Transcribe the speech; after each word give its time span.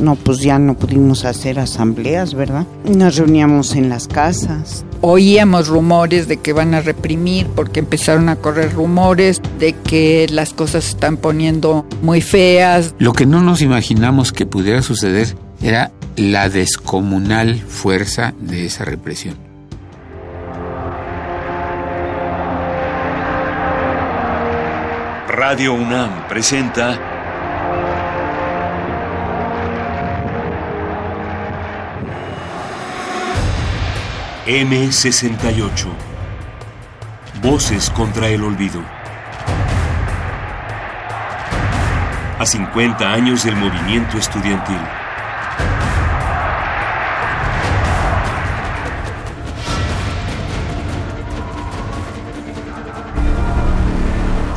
no, 0.00 0.16
pues 0.16 0.38
ya 0.40 0.58
no 0.58 0.74
pudimos 0.74 1.24
hacer 1.24 1.58
asambleas, 1.58 2.34
¿verdad? 2.34 2.66
Nos 2.84 3.16
reuníamos 3.16 3.74
en 3.74 3.88
las 3.88 4.08
casas. 4.08 4.84
Oíamos 5.00 5.68
rumores 5.68 6.28
de 6.28 6.36
que 6.36 6.52
van 6.52 6.74
a 6.74 6.80
reprimir 6.80 7.46
porque 7.48 7.80
empezaron 7.80 8.28
a 8.28 8.36
correr 8.36 8.72
rumores 8.72 9.40
de 9.58 9.72
que 9.72 10.26
las 10.30 10.52
cosas 10.52 10.84
se 10.84 10.90
están 10.90 11.16
poniendo 11.16 11.86
muy 12.02 12.20
feas. 12.20 12.94
Lo 12.98 13.12
que 13.12 13.26
no 13.26 13.40
nos 13.40 13.62
imaginamos 13.62 14.32
que 14.32 14.46
pudiera 14.46 14.82
suceder 14.82 15.34
era 15.62 15.90
la 16.16 16.48
descomunal 16.48 17.58
fuerza 17.58 18.34
de 18.40 18.66
esa 18.66 18.84
represión. 18.84 19.50
Radio 25.28 25.72
UNAM 25.72 26.28
presenta 26.28 27.09
M68 34.50 35.86
Voces 37.40 37.88
contra 37.88 38.26
el 38.26 38.42
olvido. 38.42 38.82
A 42.36 42.44
50 42.44 43.12
años 43.12 43.44
del 43.44 43.54
movimiento 43.54 44.18
estudiantil. 44.18 44.76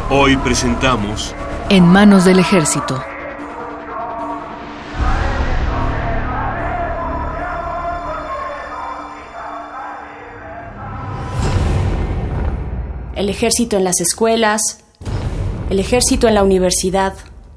Hoy 0.09 0.37
presentamos 0.37 1.35
En 1.69 1.85
manos 1.85 2.25
del 2.25 2.39
ejército. 2.39 3.12
Ejército 13.43 13.75
en 13.75 13.83
las 13.83 13.99
escuelas, 13.99 14.61
el 15.69 15.77
ejército 15.77 16.29
en 16.29 16.33
la 16.33 16.43
universidad. 16.43 17.13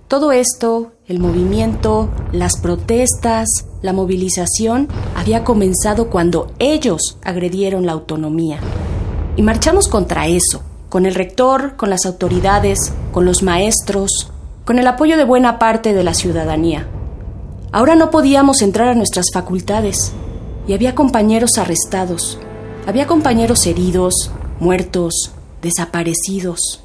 Todo 0.08 0.32
esto, 0.32 0.90
el 1.06 1.20
movimiento, 1.20 2.10
las 2.32 2.58
protestas, 2.60 3.46
la 3.82 3.92
movilización, 3.92 4.88
había 5.14 5.44
comenzado 5.44 6.10
cuando 6.10 6.50
ellos 6.58 7.18
agredieron 7.22 7.86
la 7.86 7.92
autonomía. 7.92 8.58
Y 9.36 9.42
marchamos 9.42 9.86
contra 9.86 10.26
eso, 10.26 10.62
con 10.88 11.06
el 11.06 11.14
rector, 11.14 11.76
con 11.76 11.88
las 11.88 12.04
autoridades, 12.04 12.92
con 13.12 13.24
los 13.24 13.44
maestros, 13.44 14.32
con 14.64 14.80
el 14.80 14.88
apoyo 14.88 15.16
de 15.16 15.22
buena 15.22 15.60
parte 15.60 15.94
de 15.94 16.02
la 16.02 16.14
ciudadanía. 16.14 16.88
Ahora 17.70 17.94
no 17.94 18.10
podíamos 18.10 18.60
entrar 18.60 18.88
a 18.88 18.96
nuestras 18.96 19.26
facultades 19.32 20.10
y 20.66 20.72
había 20.72 20.96
compañeros 20.96 21.58
arrestados, 21.58 22.40
había 22.88 23.06
compañeros 23.06 23.64
heridos, 23.66 24.32
muertos, 24.58 25.30
desaparecidos. 25.62 26.80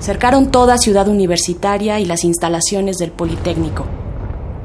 Cercaron 0.00 0.50
toda 0.50 0.78
ciudad 0.78 1.08
universitaria 1.08 2.00
y 2.00 2.04
las 2.04 2.24
instalaciones 2.24 2.98
del 2.98 3.10
Politécnico. 3.10 3.86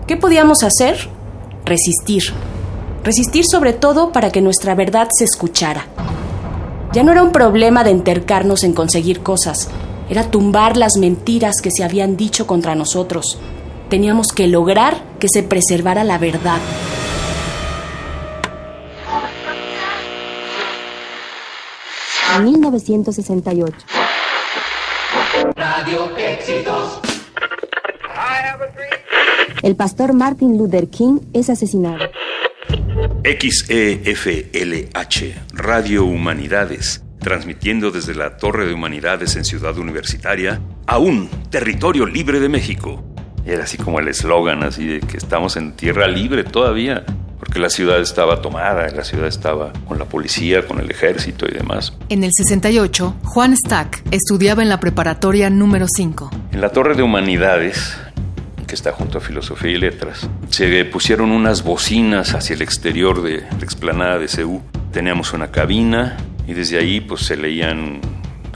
¿Qué 0.08 0.18
podíamos 0.18 0.64
hacer? 0.64 1.10
Resistir. 1.66 2.24
Resistir 3.04 3.46
sobre 3.46 3.74
todo 3.74 4.12
para 4.12 4.32
que 4.32 4.42
nuestra 4.42 4.76
verdad 4.76 5.08
se 5.12 5.24
escuchara. 5.24 5.86
Ya 6.94 7.04
no 7.04 7.12
era 7.12 7.24
un 7.24 7.32
problema 7.32 7.84
de 7.84 7.92
entercarnos 7.92 8.64
en 8.64 8.74
conseguir 8.74 9.22
cosas, 9.22 9.70
era 10.12 10.30
tumbar 10.30 10.76
las 10.76 10.98
mentiras 10.98 11.56
que 11.64 11.72
se 11.72 11.86
habían 11.86 12.18
dicho 12.18 12.46
contra 12.46 12.76
nosotros. 12.76 13.38
Teníamos 13.90 14.28
que 14.34 14.48
lograr 14.48 15.02
que 15.20 15.28
se 15.32 15.42
preservara 15.42 16.04
la 16.04 16.18
verdad. 16.18 16.60
En 22.36 22.46
1968. 22.46 23.76
Radio 25.56 26.18
Éxitos. 26.18 27.02
El 29.62 29.76
pastor 29.76 30.14
Martin 30.14 30.58
Luther 30.58 30.90
King 30.90 31.20
es 31.34 31.50
asesinado. 31.50 32.10
XEFLH, 33.24 34.94
Radio 35.54 36.06
Humanidades, 36.06 37.04
transmitiendo 37.20 37.92
desde 37.92 38.16
la 38.16 38.38
Torre 38.38 38.66
de 38.66 38.74
Humanidades 38.74 39.36
en 39.36 39.46
Ciudad 39.46 39.78
Universitaria 39.78 40.62
a 40.88 40.98
un 40.98 41.30
territorio 41.50 42.06
libre 42.06 42.40
de 42.40 42.50
México. 42.50 43.04
Era 43.46 43.64
así 43.64 43.78
como 43.78 44.00
el 44.00 44.08
eslogan, 44.08 44.64
así 44.64 44.88
de 44.88 45.00
que 45.02 45.18
estamos 45.18 45.58
en 45.58 45.74
tierra 45.74 46.08
libre 46.08 46.44
todavía, 46.44 47.06
porque 47.42 47.58
la 47.58 47.72
ciudad 47.72 48.00
estaba 48.00 48.40
tomada, 48.40 48.88
la 48.92 49.04
ciudad 49.04 49.26
estaba 49.26 49.74
con 49.88 49.98
la 49.98 50.06
policía, 50.06 50.68
con 50.68 50.80
el 50.80 50.92
ejército 50.92 51.48
y 51.50 51.52
demás. 51.52 51.92
En 52.10 52.24
el 52.24 52.30
68, 52.32 53.16
Juan 53.24 53.58
Stack 53.58 54.04
estudiaba 54.12 54.62
en 54.62 54.70
la 54.70 54.80
preparatoria 54.80 55.50
número 55.50 55.88
5. 55.92 56.30
En 56.52 56.62
la 56.62 56.70
Torre 56.70 56.94
de 56.94 57.02
Humanidades, 57.02 57.98
que 58.68 58.76
está 58.76 58.92
junto 58.92 59.18
a 59.18 59.22
Filosofía 59.22 59.72
y 59.72 59.78
Letras, 59.80 60.30
se 60.50 60.86
pusieron 60.86 61.32
unas 61.32 61.64
bocinas 61.64 62.36
hacia 62.36 62.54
el 62.54 62.62
exterior 62.62 63.24
de 63.24 63.40
la 63.40 63.64
explanada 63.64 64.20
de 64.20 64.28
CEU. 64.28 64.62
Teníamos 64.92 65.34
una 65.34 65.50
cabina 65.50 66.18
y 66.48 66.54
desde 66.54 66.78
ahí 66.78 67.02
pues 67.02 67.22
se 67.22 67.38
leían 67.38 68.02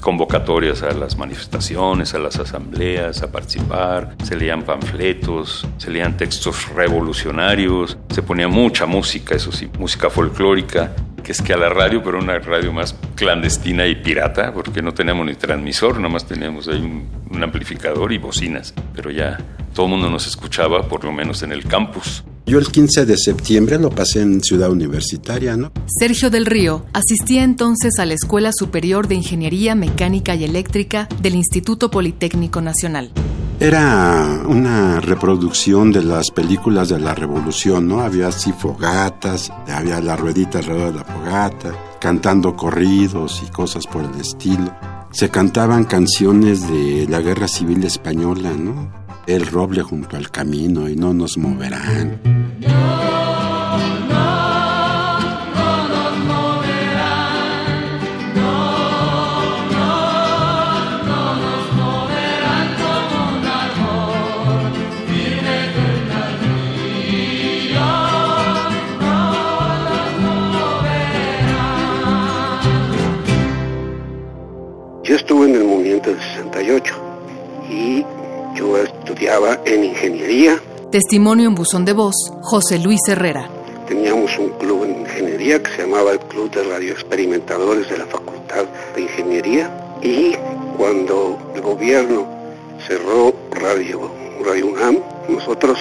convocatorias 0.05 0.83
a 0.83 0.91
las 0.91 1.17
manifestaciones, 1.17 2.13
a 2.13 2.19
las 2.19 2.38
asambleas, 2.38 3.23
a 3.23 3.31
participar, 3.31 4.16
se 4.23 4.35
leían 4.35 4.61
panfletos, 4.61 5.67
se 5.79 5.89
leían 5.89 6.16
textos 6.16 6.69
revolucionarios, 6.75 7.97
se 8.09 8.21
ponía 8.21 8.47
mucha 8.47 8.85
música, 8.85 9.33
eso 9.33 9.51
sí, 9.51 9.67
música 9.79 10.11
folclórica, 10.11 10.91
que 11.23 11.31
es 11.31 11.41
que 11.41 11.53
a 11.53 11.57
la 11.57 11.69
radio, 11.69 12.03
pero 12.03 12.19
una 12.19 12.38
radio 12.38 12.71
más 12.71 12.95
clandestina 13.16 13.88
y 13.88 13.95
pirata, 13.95 14.53
porque 14.53 14.83
no 14.83 14.93
teníamos 14.93 15.25
ni 15.25 15.33
transmisor, 15.33 15.99
nomás 15.99 16.27
teníamos 16.27 16.67
ahí 16.67 16.81
un, 16.81 17.09
un 17.31 17.43
amplificador 17.43 18.13
y 18.13 18.19
bocinas, 18.19 18.75
pero 18.93 19.09
ya 19.09 19.39
todo 19.73 19.87
el 19.87 19.91
mundo 19.93 20.11
nos 20.11 20.27
escuchaba, 20.27 20.83
por 20.83 21.03
lo 21.03 21.11
menos 21.13 21.41
en 21.41 21.51
el 21.51 21.66
campus. 21.66 22.23
Yo 22.47 22.59
el 22.59 22.67
15 22.67 23.07
de 23.07 23.17
septiembre 23.17 23.79
lo 23.79 23.89
pasé 23.89 24.22
en 24.22 24.44
Ciudad 24.44 24.69
Universitaria, 24.69 25.57
¿no? 25.57 25.72
Sergio 25.88 26.29
del 26.29 26.45
Río 26.45 26.85
asistía 26.94 27.44
entonces 27.44 27.97
a 27.97 28.06
la 28.06 28.13
Escuela 28.13 28.51
Superior 28.53 29.07
de 29.07 29.16
Ingeniería 29.16 29.73
Mecánica 29.73 30.35
y 30.35 30.44
Eléctrica 30.44 31.09
del 31.23 31.34
Instituto 31.34 31.89
Politécnico 31.89 32.61
Nacional. 32.61 33.11
Era 33.59 34.44
una 34.47 35.00
reproducción 35.00 35.91
de 35.91 36.03
las 36.03 36.29
películas 36.29 36.89
de 36.89 37.00
la 37.00 37.16
Revolución, 37.16 37.88
¿no? 37.88 38.01
Había 38.01 38.28
así 38.28 38.51
fogatas, 38.51 39.51
había 39.67 40.00
la 40.00 40.16
ruedita 40.16 40.59
alrededor 40.59 40.91
de 40.91 41.00
la 41.00 41.03
fogata, 41.03 41.97
cantando 42.00 42.55
corridos 42.55 43.41
y 43.44 43.50
cosas 43.50 43.88
por 43.88 44.03
el 44.03 44.22
estilo. 44.22 44.72
Se 45.09 45.29
cantaban 45.29 45.85
canciones 45.85 46.61
de 46.69 47.07
la 47.09 47.22
Guerra 47.22 47.47
Civil 47.47 47.84
Española, 47.85 48.51
¿no? 48.51 49.04
El 49.27 49.47
roble 49.47 49.81
junto 49.81 50.17
al 50.17 50.29
camino 50.29 50.87
y 50.87 50.95
no 50.95 51.13
nos 51.13 51.37
moverán. 51.37 52.19
Ingeniería. 80.05 80.61
Testimonio 80.91 81.49
en 81.49 81.55
buzón 81.55 81.85
de 81.85 81.93
voz, 81.93 82.16
José 82.41 82.79
Luis 82.79 83.02
Herrera. 83.07 83.49
Teníamos 83.87 84.37
un 84.37 84.49
club 84.52 84.84
en 84.84 85.02
ingeniería 85.02 85.61
que 85.61 85.72
se 85.72 85.81
llamaba 85.84 86.11
el 86.11 86.19
Club 86.19 86.49
de 86.52 86.63
Radioexperimentadores 86.63 87.90
de 87.90 87.97
la 87.97 88.05
Facultad 88.05 88.66
de 88.96 89.02
Ingeniería 89.02 89.69
y 90.02 90.35
cuando 90.78 91.37
el 91.55 91.61
gobierno 91.61 92.28
cerró 92.87 93.34
Radio, 93.52 94.11
Radio 94.43 94.67
UNAM, 94.67 94.99
nosotros 95.28 95.78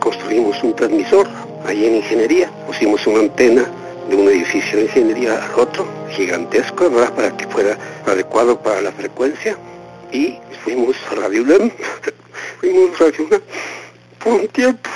construimos 0.00 0.62
un 0.62 0.74
transmisor 0.74 1.28
ahí 1.66 1.84
en 1.86 1.96
ingeniería, 1.96 2.50
pusimos 2.66 3.06
una 3.06 3.20
antena 3.20 3.66
de 4.08 4.16
un 4.16 4.28
edificio 4.28 4.78
de 4.78 4.84
ingeniería 4.84 5.44
al 5.44 5.60
otro, 5.60 5.86
gigantesco, 6.10 6.88
¿verdad? 6.90 7.12
para 7.14 7.36
que 7.36 7.46
fuera 7.48 7.76
adecuado 8.06 8.58
para 8.60 8.80
la 8.80 8.92
frecuencia 8.92 9.56
y 10.12 10.38
fuimos 10.62 10.96
a 11.10 11.16
Radio 11.16 11.42
UNAM 11.42 11.70
fuimos 12.60 12.98
Radio 12.98 13.26
UNAM 13.26 13.40
por 14.18 14.32
un 14.40 14.48
tiempo. 14.48 14.90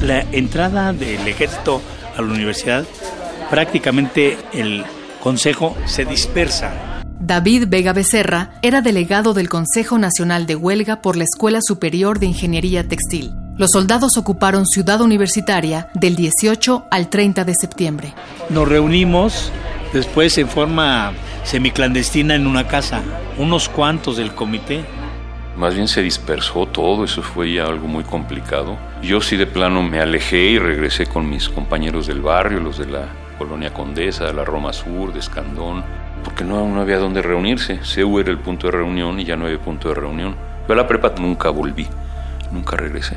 La 0.00 0.20
entrada 0.32 0.92
del 0.92 1.26
ejército 1.28 1.82
a 2.16 2.22
la 2.22 2.32
universidad, 2.32 2.86
prácticamente 3.50 4.38
el 4.52 4.84
consejo 5.22 5.76
se 5.86 6.04
dispersa. 6.04 7.02
David 7.20 7.64
Vega 7.68 7.92
Becerra 7.92 8.52
era 8.62 8.80
delegado 8.80 9.34
del 9.34 9.50
Consejo 9.50 9.98
Nacional 9.98 10.46
de 10.46 10.56
Huelga 10.56 11.02
por 11.02 11.16
la 11.16 11.24
Escuela 11.24 11.58
Superior 11.60 12.20
de 12.20 12.26
Ingeniería 12.26 12.88
Textil. 12.88 13.32
Los 13.58 13.72
soldados 13.72 14.16
ocuparon 14.16 14.66
Ciudad 14.66 15.00
Universitaria 15.00 15.88
del 15.92 16.14
18 16.14 16.86
al 16.92 17.08
30 17.08 17.44
de 17.44 17.54
septiembre. 17.56 18.14
Nos 18.50 18.68
reunimos 18.68 19.50
después 19.92 20.38
en 20.38 20.46
forma 20.46 21.12
semiclandestina 21.42 22.36
en 22.36 22.46
una 22.46 22.68
casa, 22.68 23.02
unos 23.36 23.68
cuantos 23.68 24.16
del 24.16 24.32
comité. 24.32 24.84
Más 25.56 25.74
bien 25.74 25.88
se 25.88 26.02
dispersó 26.02 26.66
todo, 26.66 27.02
eso 27.02 27.20
fue 27.20 27.52
ya 27.54 27.66
algo 27.66 27.88
muy 27.88 28.04
complicado. 28.04 28.78
Yo 29.02 29.20
sí 29.20 29.36
de 29.36 29.48
plano 29.48 29.82
me 29.82 29.98
alejé 29.98 30.50
y 30.50 30.58
regresé 30.60 31.06
con 31.06 31.28
mis 31.28 31.48
compañeros 31.48 32.06
del 32.06 32.20
barrio, 32.20 32.60
los 32.60 32.78
de 32.78 32.86
la 32.86 33.08
Colonia 33.38 33.74
Condesa, 33.74 34.26
de 34.26 34.34
la 34.34 34.44
Roma 34.44 34.72
Sur, 34.72 35.12
de 35.12 35.18
Escandón, 35.18 35.82
porque 36.22 36.44
no, 36.44 36.68
no 36.68 36.80
había 36.80 36.98
dónde 36.98 37.22
reunirse. 37.22 37.80
CEU 37.82 38.20
era 38.20 38.30
el 38.30 38.38
punto 38.38 38.68
de 38.68 38.74
reunión 38.74 39.18
y 39.18 39.24
ya 39.24 39.34
no 39.34 39.46
había 39.46 39.58
punto 39.58 39.88
de 39.88 39.96
reunión. 39.96 40.36
Yo 40.68 40.74
a 40.74 40.76
la 40.76 40.86
prepa 40.86 41.12
nunca 41.18 41.50
volví, 41.50 41.88
nunca 42.52 42.76
regresé. 42.76 43.16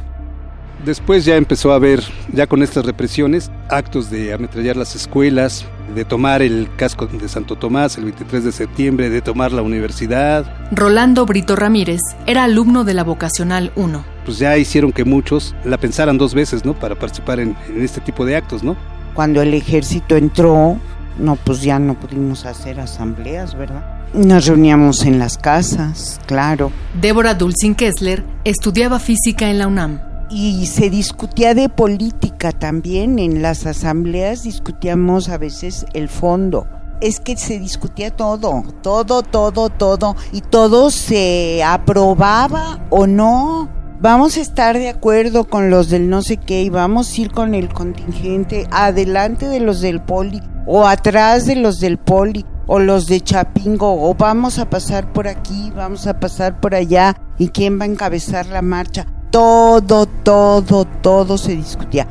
Después 0.85 1.25
ya 1.25 1.35
empezó 1.35 1.71
a 1.71 1.75
haber, 1.75 2.01
ya 2.33 2.47
con 2.47 2.63
estas 2.63 2.85
represiones, 2.85 3.51
actos 3.69 4.09
de 4.09 4.33
ametrallar 4.33 4.75
las 4.75 4.95
escuelas, 4.95 5.65
de 5.93 6.05
tomar 6.05 6.41
el 6.41 6.69
casco 6.75 7.05
de 7.05 7.29
Santo 7.29 7.55
Tomás 7.55 7.97
el 7.97 8.05
23 8.05 8.43
de 8.43 8.51
septiembre, 8.51 9.09
de 9.11 9.21
tomar 9.21 9.51
la 9.51 9.61
universidad. 9.61 10.45
Rolando 10.71 11.25
Brito 11.27 11.55
Ramírez 11.55 12.01
era 12.25 12.45
alumno 12.45 12.83
de 12.83 12.95
la 12.95 13.03
Vocacional 13.03 13.71
1. 13.75 14.03
Pues 14.25 14.39
ya 14.39 14.57
hicieron 14.57 14.91
que 14.91 15.05
muchos 15.05 15.55
la 15.65 15.77
pensaran 15.77 16.17
dos 16.17 16.33
veces, 16.33 16.65
¿no? 16.65 16.73
Para 16.73 16.95
participar 16.95 17.39
en, 17.39 17.55
en 17.69 17.83
este 17.83 18.01
tipo 18.01 18.25
de 18.25 18.35
actos, 18.35 18.63
¿no? 18.63 18.75
Cuando 19.13 19.41
el 19.43 19.53
ejército 19.53 20.15
entró, 20.15 20.77
no, 21.19 21.35
pues 21.35 21.61
ya 21.61 21.77
no 21.77 21.99
pudimos 21.99 22.45
hacer 22.45 22.79
asambleas, 22.79 23.55
¿verdad? 23.55 23.83
Nos 24.13 24.47
reuníamos 24.47 25.05
en 25.05 25.19
las 25.19 25.37
casas, 25.37 26.19
claro. 26.25 26.71
Débora 26.99 27.35
Dulcin 27.35 27.75
Kessler 27.75 28.23
estudiaba 28.45 28.99
física 28.99 29.49
en 29.49 29.59
la 29.59 29.67
UNAM 29.67 30.10
y 30.31 30.65
se 30.67 30.89
discutía 30.89 31.53
de 31.53 31.67
política 31.67 32.51
también. 32.51 33.19
En 33.19 33.41
las 33.41 33.65
asambleas 33.65 34.43
discutíamos 34.43 35.29
a 35.29 35.37
veces 35.37 35.85
el 35.93 36.07
fondo. 36.07 36.67
Es 37.01 37.19
que 37.19 37.35
se 37.35 37.59
discutía 37.59 38.11
todo, 38.11 38.63
todo, 38.81 39.23
todo, 39.23 39.69
todo, 39.69 40.15
y 40.31 40.41
todo 40.41 40.89
se 40.91 41.63
aprobaba 41.63 42.85
o 42.89 43.07
no. 43.07 43.69
Vamos 43.99 44.37
a 44.37 44.41
estar 44.41 44.77
de 44.77 44.89
acuerdo 44.89 45.47
con 45.47 45.69
los 45.69 45.89
del 45.89 46.09
no 46.09 46.21
sé 46.21 46.37
qué 46.37 46.63
y 46.63 46.69
vamos 46.69 47.11
a 47.11 47.21
ir 47.21 47.31
con 47.31 47.53
el 47.53 47.69
contingente 47.69 48.67
adelante 48.71 49.47
de 49.47 49.59
los 49.59 49.81
del 49.81 50.01
poli 50.01 50.41
o 50.65 50.87
atrás 50.87 51.45
de 51.45 51.55
los 51.55 51.79
del 51.79 51.99
poli 51.99 52.45
o 52.65 52.79
los 52.79 53.05
de 53.05 53.21
Chapingo 53.21 54.09
o 54.09 54.15
vamos 54.15 54.57
a 54.57 54.69
pasar 54.69 55.11
por 55.13 55.27
aquí, 55.27 55.71
vamos 55.75 56.07
a 56.07 56.19
pasar 56.19 56.59
por 56.59 56.73
allá 56.73 57.15
y 57.37 57.49
quién 57.49 57.79
va 57.79 57.83
a 57.83 57.89
encabezar 57.89 58.47
la 58.47 58.63
marcha 58.63 59.05
todo, 59.31 60.05
todo, 60.05 60.85
todo 60.85 61.37
se 61.37 61.55
discutía. 61.55 62.07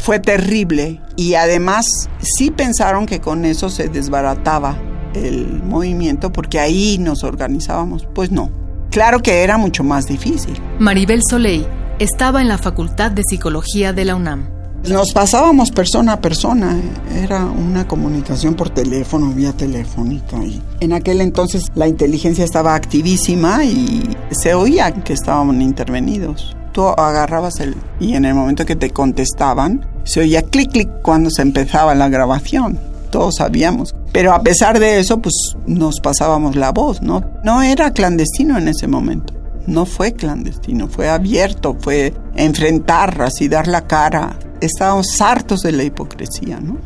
Fue 0.00 0.18
terrible 0.18 1.00
y 1.16 1.34
además 1.34 1.86
sí 2.18 2.50
pensaron 2.50 3.06
que 3.06 3.20
con 3.20 3.44
eso 3.44 3.68
se 3.68 3.88
desbarataba 3.88 4.76
el 5.14 5.62
movimiento 5.62 6.32
porque 6.32 6.58
ahí 6.58 6.98
nos 6.98 7.22
organizábamos. 7.22 8.08
Pues 8.14 8.32
no, 8.32 8.50
claro 8.90 9.20
que 9.20 9.42
era 9.42 9.58
mucho 9.58 9.84
más 9.84 10.06
difícil. 10.06 10.60
Maribel 10.78 11.20
Soleil 11.28 11.66
estaba 11.98 12.40
en 12.40 12.48
la 12.48 12.58
Facultad 12.58 13.12
de 13.12 13.22
Psicología 13.22 13.92
de 13.92 14.04
la 14.06 14.16
UNAM. 14.16 14.51
Nos 14.88 15.12
pasábamos 15.12 15.70
persona 15.70 16.14
a 16.14 16.20
persona, 16.20 16.76
era 17.14 17.44
una 17.44 17.86
comunicación 17.86 18.54
por 18.54 18.70
teléfono, 18.70 19.30
vía 19.30 19.52
telefónica. 19.52 20.42
Y 20.42 20.60
en 20.80 20.92
aquel 20.92 21.20
entonces 21.20 21.66
la 21.76 21.86
inteligencia 21.86 22.44
estaba 22.44 22.74
activísima 22.74 23.64
y 23.64 24.02
se 24.32 24.54
oía 24.54 24.90
que 24.90 25.12
estaban 25.12 25.62
intervenidos. 25.62 26.56
Tú 26.72 26.88
agarrabas 26.88 27.60
el... 27.60 27.76
y 28.00 28.14
en 28.14 28.24
el 28.24 28.34
momento 28.34 28.66
que 28.66 28.74
te 28.74 28.90
contestaban, 28.90 29.86
se 30.02 30.20
oía 30.20 30.42
clic, 30.42 30.72
clic 30.72 30.90
cuando 31.02 31.30
se 31.30 31.42
empezaba 31.42 31.94
la 31.94 32.08
grabación. 32.08 32.80
Todos 33.10 33.36
sabíamos. 33.36 33.94
Pero 34.10 34.32
a 34.32 34.42
pesar 34.42 34.80
de 34.80 34.98
eso, 34.98 35.20
pues 35.20 35.34
nos 35.64 36.00
pasábamos 36.00 36.56
la 36.56 36.72
voz, 36.72 37.02
¿no? 37.02 37.22
No 37.44 37.62
era 37.62 37.92
clandestino 37.92 38.58
en 38.58 38.66
ese 38.66 38.88
momento. 38.88 39.32
No 39.64 39.86
fue 39.86 40.12
clandestino, 40.12 40.88
fue 40.88 41.08
abierto, 41.08 41.76
fue 41.78 42.12
enfrentar, 42.34 43.22
así 43.22 43.46
dar 43.46 43.68
la 43.68 43.82
cara 43.86 44.36
estábamos 44.62 45.20
hartos 45.20 45.60
de 45.60 45.72
la 45.72 45.84
hipocresía, 45.84 46.60
¿no? 46.60 46.78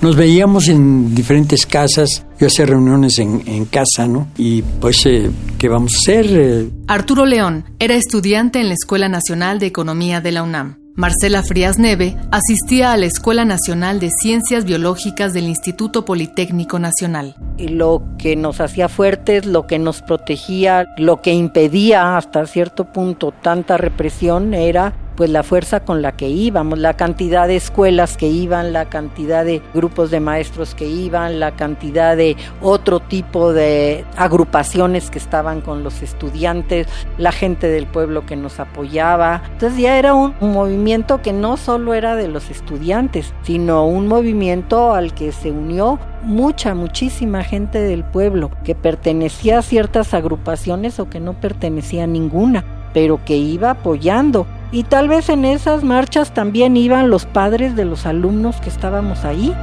Nos 0.00 0.14
veíamos 0.14 0.68
en 0.68 1.12
diferentes 1.12 1.66
casas, 1.66 2.24
yo 2.38 2.46
hacía 2.46 2.66
reuniones 2.66 3.18
en, 3.18 3.64
casa, 3.64 4.06
¿no? 4.06 4.28
Y 4.36 4.62
pues, 4.62 5.04
eh, 5.06 5.28
¿qué 5.58 5.68
vamos 5.68 5.94
a 5.94 5.98
hacer? 5.98 6.26
Eh, 6.30 6.70
Arturo 6.86 7.26
León 7.26 7.64
era 7.80 7.96
estudiante 7.96 8.60
en 8.60 8.68
la 8.68 8.74
Escuela 8.74 9.08
Nacional 9.08 9.58
de 9.58 9.66
Economía 9.66 10.20
de 10.20 10.32
la 10.32 10.44
UNAM. 10.44 10.78
Marcela 10.94 11.44
Frías 11.44 11.78
Neve 11.78 12.16
asistía 12.32 12.92
a 12.92 12.96
la 12.96 13.06
Escuela 13.06 13.44
Nacional 13.44 14.00
de 14.00 14.10
Ciencias 14.10 14.64
Biológicas 14.64 15.32
del 15.32 15.44
Instituto 15.46 16.04
Politécnico 16.04 16.80
Nacional. 16.80 17.36
Y 17.56 17.68
lo 17.68 18.02
que 18.18 18.34
nos 18.34 18.60
hacía 18.60 18.88
fuertes, 18.88 19.46
lo 19.46 19.68
que 19.68 19.78
nos 19.78 20.02
protegía, 20.02 20.86
lo 20.96 21.22
que 21.22 21.32
impedía 21.32 22.16
hasta 22.16 22.44
cierto 22.46 22.92
punto 22.92 23.32
tanta 23.32 23.76
represión 23.76 24.54
era 24.54 24.92
pues 25.18 25.30
la 25.30 25.42
fuerza 25.42 25.80
con 25.80 26.00
la 26.00 26.12
que 26.12 26.28
íbamos, 26.28 26.78
la 26.78 26.94
cantidad 26.94 27.48
de 27.48 27.56
escuelas 27.56 28.16
que 28.16 28.28
iban, 28.28 28.72
la 28.72 28.84
cantidad 28.84 29.44
de 29.44 29.60
grupos 29.74 30.12
de 30.12 30.20
maestros 30.20 30.76
que 30.76 30.86
iban, 30.86 31.40
la 31.40 31.56
cantidad 31.56 32.16
de 32.16 32.36
otro 32.62 33.00
tipo 33.00 33.52
de 33.52 34.04
agrupaciones 34.16 35.10
que 35.10 35.18
estaban 35.18 35.60
con 35.60 35.82
los 35.82 36.02
estudiantes, 36.02 36.86
la 37.18 37.32
gente 37.32 37.66
del 37.66 37.88
pueblo 37.88 38.26
que 38.26 38.36
nos 38.36 38.60
apoyaba. 38.60 39.42
Entonces 39.54 39.80
ya 39.80 39.98
era 39.98 40.14
un, 40.14 40.36
movimiento 40.40 41.20
que 41.20 41.32
no 41.32 41.56
solo 41.56 41.94
era 41.94 42.14
de 42.14 42.28
los 42.28 42.48
estudiantes, 42.48 43.34
sino 43.42 43.88
un 43.88 44.06
movimiento 44.06 44.94
al 44.94 45.14
que 45.14 45.32
se 45.32 45.50
unió 45.50 45.98
mucha, 46.22 46.76
muchísima 46.76 47.42
gente 47.42 47.80
del 47.80 48.04
pueblo 48.04 48.52
que 48.62 48.76
pertenecía 48.76 49.58
a 49.58 49.62
ciertas 49.62 50.14
agrupaciones 50.14 51.00
o 51.00 51.10
que 51.10 51.18
no 51.18 51.32
pertenecía 51.32 52.04
a 52.04 52.06
ninguna, 52.06 52.64
pero 52.94 53.24
que 53.24 53.36
iba 53.36 53.70
apoyando 53.70 54.46
y 54.70 54.84
tal 54.84 55.08
vez 55.08 55.28
en 55.28 55.44
esas 55.44 55.82
marchas 55.82 56.34
también 56.34 56.76
iban 56.76 57.10
los 57.10 57.26
padres 57.26 57.74
de 57.74 57.84
los 57.84 58.06
alumnos 58.06 58.56
que 58.60 58.68
estábamos 58.68 59.24
ahí. 59.24 59.54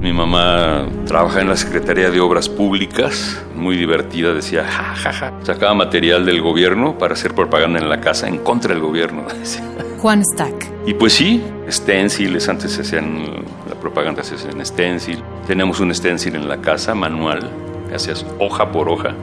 Mi 0.00 0.14
mamá 0.14 0.86
trabaja 1.04 1.42
en 1.42 1.48
la 1.48 1.56
Secretaría 1.56 2.10
de 2.10 2.20
Obras 2.20 2.48
Públicas, 2.48 3.44
muy 3.54 3.76
divertida, 3.76 4.32
decía, 4.32 4.64
jajaja, 4.64 5.34
sacaba 5.42 5.74
material 5.74 6.24
del 6.24 6.40
gobierno 6.40 6.96
para 6.96 7.12
hacer 7.12 7.34
propaganda 7.34 7.80
en 7.80 7.88
la 7.90 8.00
casa 8.00 8.26
en 8.26 8.38
contra 8.38 8.72
del 8.72 8.82
gobierno. 8.82 9.24
Juan 9.98 10.24
Stack. 10.24 10.70
Y 10.86 10.94
pues 10.94 11.12
sí, 11.12 11.42
stenciles, 11.68 12.48
antes 12.48 12.72
se 12.72 12.80
hacían, 12.80 13.44
la 13.68 13.74
propaganda 13.74 14.24
se 14.24 14.36
hacía 14.36 14.52
en 14.52 14.64
stencil. 14.64 15.22
Teníamos 15.46 15.80
un 15.80 15.94
stencil 15.94 16.34
en 16.36 16.48
la 16.48 16.62
casa, 16.62 16.94
manual, 16.94 17.50
hacías 17.94 18.24
hoja 18.38 18.72
por 18.72 18.88
hoja, 18.88 19.14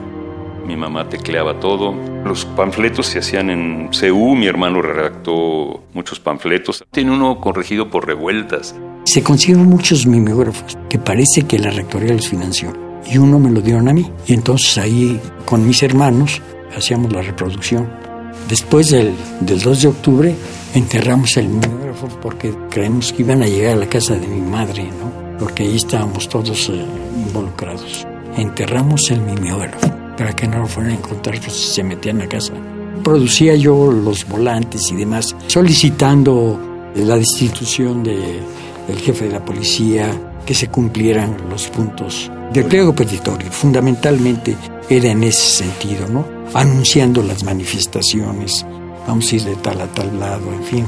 mi 0.68 0.76
mamá 0.76 1.08
tecleaba 1.08 1.58
todo. 1.58 1.94
Los 2.24 2.44
panfletos 2.44 3.06
se 3.06 3.20
hacían 3.20 3.48
en 3.48 3.88
CU, 3.88 4.36
mi 4.36 4.46
hermano 4.46 4.82
redactó 4.82 5.82
muchos 5.94 6.20
panfletos. 6.20 6.84
Tiene 6.92 7.10
uno 7.10 7.40
corregido 7.40 7.90
por 7.90 8.06
revueltas. 8.06 8.76
Se 9.04 9.22
consiguieron 9.22 9.66
muchos 9.66 10.06
mimeógrafos 10.06 10.76
que 10.90 10.98
parece 10.98 11.44
que 11.48 11.58
la 11.58 11.70
rectoría 11.70 12.12
los 12.12 12.28
financió 12.28 12.74
y 13.10 13.16
uno 13.16 13.38
me 13.38 13.50
lo 13.50 13.62
dieron 13.62 13.88
a 13.88 13.94
mí. 13.94 14.12
Y 14.26 14.34
entonces 14.34 14.76
ahí 14.76 15.18
con 15.46 15.66
mis 15.66 15.82
hermanos 15.82 16.42
hacíamos 16.76 17.12
la 17.14 17.22
reproducción. 17.22 17.88
Después 18.50 18.90
del, 18.90 19.14
del 19.40 19.62
2 19.62 19.82
de 19.82 19.88
octubre 19.88 20.34
enterramos 20.74 21.34
el 21.38 21.48
mimeógrafo 21.48 22.08
porque 22.20 22.52
creemos 22.68 23.12
que 23.14 23.22
iban 23.22 23.42
a 23.42 23.46
llegar 23.46 23.72
a 23.72 23.80
la 23.80 23.88
casa 23.88 24.16
de 24.16 24.26
mi 24.26 24.42
madre, 24.42 24.84
¿no? 24.84 25.38
Porque 25.38 25.62
ahí 25.62 25.76
estábamos 25.76 26.28
todos 26.28 26.68
eh, 26.68 26.84
involucrados. 27.26 28.06
Enterramos 28.36 29.10
el 29.10 29.20
mimeógrafo 29.22 29.97
para 30.18 30.34
que 30.34 30.46
no 30.46 30.58
lo 30.58 30.66
fueran 30.66 30.92
a 30.92 30.96
encontrar 30.96 31.40
pues, 31.40 31.52
si 31.52 31.74
se 31.76 31.82
metían 31.82 32.20
a 32.20 32.28
casa. 32.28 32.52
Producía 33.02 33.54
yo 33.54 33.90
los 33.90 34.28
volantes 34.28 34.90
y 34.90 34.96
demás, 34.96 35.34
solicitando 35.46 36.58
la 36.96 37.16
destitución 37.16 38.02
de, 38.02 38.40
del 38.88 38.98
jefe 38.98 39.26
de 39.26 39.32
la 39.32 39.44
policía, 39.44 40.10
que 40.44 40.54
se 40.54 40.68
cumplieran 40.68 41.36
los 41.48 41.68
puntos 41.68 42.30
del 42.52 42.64
pliego 42.64 42.94
petitorio. 42.94 43.50
Fundamentalmente 43.52 44.56
era 44.88 45.10
en 45.10 45.22
ese 45.22 45.64
sentido, 45.64 46.08
¿no? 46.08 46.38
anunciando 46.54 47.22
las 47.22 47.44
manifestaciones, 47.44 48.64
vamos 49.06 49.30
a 49.32 49.36
ir 49.36 49.44
de 49.44 49.56
tal 49.56 49.80
a 49.80 49.86
tal 49.86 50.18
lado, 50.18 50.52
en 50.52 50.64
fin. 50.64 50.86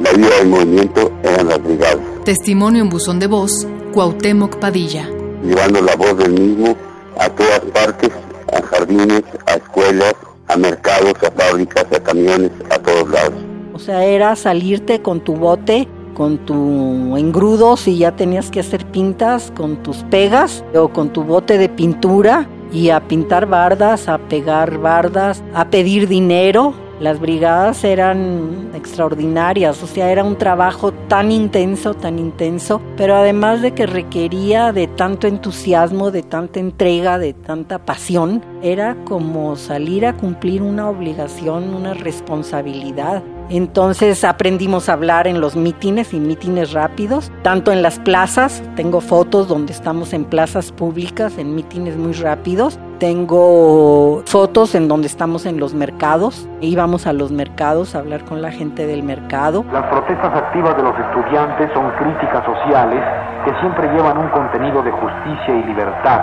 La 0.00 0.12
vida 0.12 0.36
del 0.38 0.48
movimiento 0.48 1.12
eran 1.22 1.48
las 1.48 1.62
brigadas. 1.62 2.24
Testimonio 2.24 2.82
en 2.82 2.88
buzón 2.88 3.18
de 3.18 3.26
voz, 3.26 3.66
Cuauhtémoc 3.92 4.56
Padilla. 4.56 5.08
Llevando 5.42 5.82
la 5.82 5.94
voz 5.94 6.16
del 6.18 6.32
mismo 6.32 6.76
a 7.18 7.28
todas 7.28 7.60
partes, 7.72 8.10
a 8.54 8.62
jardines, 8.62 9.22
a 9.46 9.54
escuelas, 9.54 10.14
a 10.48 10.56
mercados, 10.56 11.14
a 11.22 11.30
fábricas, 11.30 11.86
a 11.92 12.00
camiones, 12.00 12.50
a 12.70 12.78
todos 12.78 13.10
lados. 13.10 13.34
O 13.72 13.78
sea, 13.78 14.04
era 14.04 14.36
salirte 14.36 15.02
con 15.02 15.20
tu 15.20 15.34
bote, 15.34 15.88
con 16.14 16.38
tu 16.38 17.16
engrudo, 17.16 17.76
si 17.76 17.98
ya 17.98 18.14
tenías 18.14 18.50
que 18.50 18.60
hacer 18.60 18.86
pintas, 18.86 19.52
con 19.56 19.82
tus 19.82 19.98
pegas 20.04 20.64
o 20.74 20.88
con 20.88 21.12
tu 21.12 21.24
bote 21.24 21.58
de 21.58 21.68
pintura 21.68 22.48
y 22.72 22.90
a 22.90 23.00
pintar 23.00 23.46
bardas, 23.46 24.08
a 24.08 24.18
pegar 24.18 24.78
bardas, 24.78 25.42
a 25.54 25.68
pedir 25.70 26.08
dinero. 26.08 26.74
Las 27.00 27.18
brigadas 27.18 27.82
eran 27.82 28.70
extraordinarias, 28.74 29.82
o 29.82 29.86
sea, 29.86 30.12
era 30.12 30.22
un 30.22 30.36
trabajo 30.36 30.92
tan 30.92 31.32
intenso, 31.32 31.94
tan 31.94 32.20
intenso, 32.20 32.80
pero 32.96 33.16
además 33.16 33.62
de 33.62 33.72
que 33.72 33.86
requería 33.86 34.72
de 34.72 34.86
tanto 34.86 35.26
entusiasmo, 35.26 36.12
de 36.12 36.22
tanta 36.22 36.60
entrega, 36.60 37.18
de 37.18 37.32
tanta 37.32 37.80
pasión, 37.84 38.44
era 38.62 38.96
como 39.04 39.56
salir 39.56 40.06
a 40.06 40.16
cumplir 40.16 40.62
una 40.62 40.88
obligación, 40.88 41.74
una 41.74 41.94
responsabilidad. 41.94 43.24
Entonces 43.50 44.24
aprendimos 44.24 44.88
a 44.88 44.94
hablar 44.94 45.26
en 45.26 45.40
los 45.40 45.54
mítines 45.54 46.14
y 46.14 46.20
mítines 46.20 46.72
rápidos, 46.72 47.30
tanto 47.42 47.72
en 47.72 47.82
las 47.82 47.98
plazas, 47.98 48.62
tengo 48.74 49.00
fotos 49.00 49.48
donde 49.48 49.72
estamos 49.72 50.12
en 50.14 50.24
plazas 50.24 50.72
públicas, 50.72 51.36
en 51.36 51.54
mítines 51.54 51.96
muy 51.96 52.14
rápidos, 52.14 52.78
tengo 52.98 54.22
fotos 54.24 54.74
en 54.74 54.88
donde 54.88 55.08
estamos 55.08 55.44
en 55.44 55.60
los 55.60 55.74
mercados, 55.74 56.48
íbamos 56.62 57.06
a 57.06 57.12
los 57.12 57.32
mercados 57.32 57.94
a 57.94 57.98
hablar 57.98 58.24
con 58.24 58.40
la 58.40 58.50
gente 58.50 58.86
del 58.86 59.02
mercado. 59.02 59.64
Las 59.72 59.86
protestas 59.88 60.34
activas 60.34 60.76
de 60.76 60.82
los 60.82 60.98
estudiantes 60.98 61.70
son 61.74 61.90
críticas 61.98 62.44
sociales 62.46 63.02
que 63.44 63.52
siempre 63.60 63.88
llevan 63.92 64.16
un 64.16 64.28
contenido 64.30 64.82
de 64.82 64.90
justicia 64.90 65.54
y 65.54 65.64
libertad, 65.64 66.22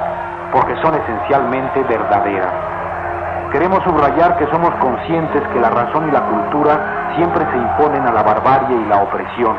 porque 0.52 0.74
son 0.82 0.96
esencialmente 0.96 1.84
verdaderas. 1.84 2.54
Queremos 3.52 3.84
subrayar 3.84 4.38
que 4.38 4.48
somos 4.48 4.74
conscientes 4.76 5.44
que 5.54 5.60
la 5.60 5.70
razón 5.70 6.08
y 6.08 6.12
la 6.12 6.22
cultura 6.22 7.01
siempre 7.16 7.46
se 7.52 7.58
imponen 7.58 8.02
a 8.04 8.12
la 8.12 8.24
barbarie 8.24 8.78
y 8.78 8.90
la 8.90 9.04
opresión. 9.04 9.56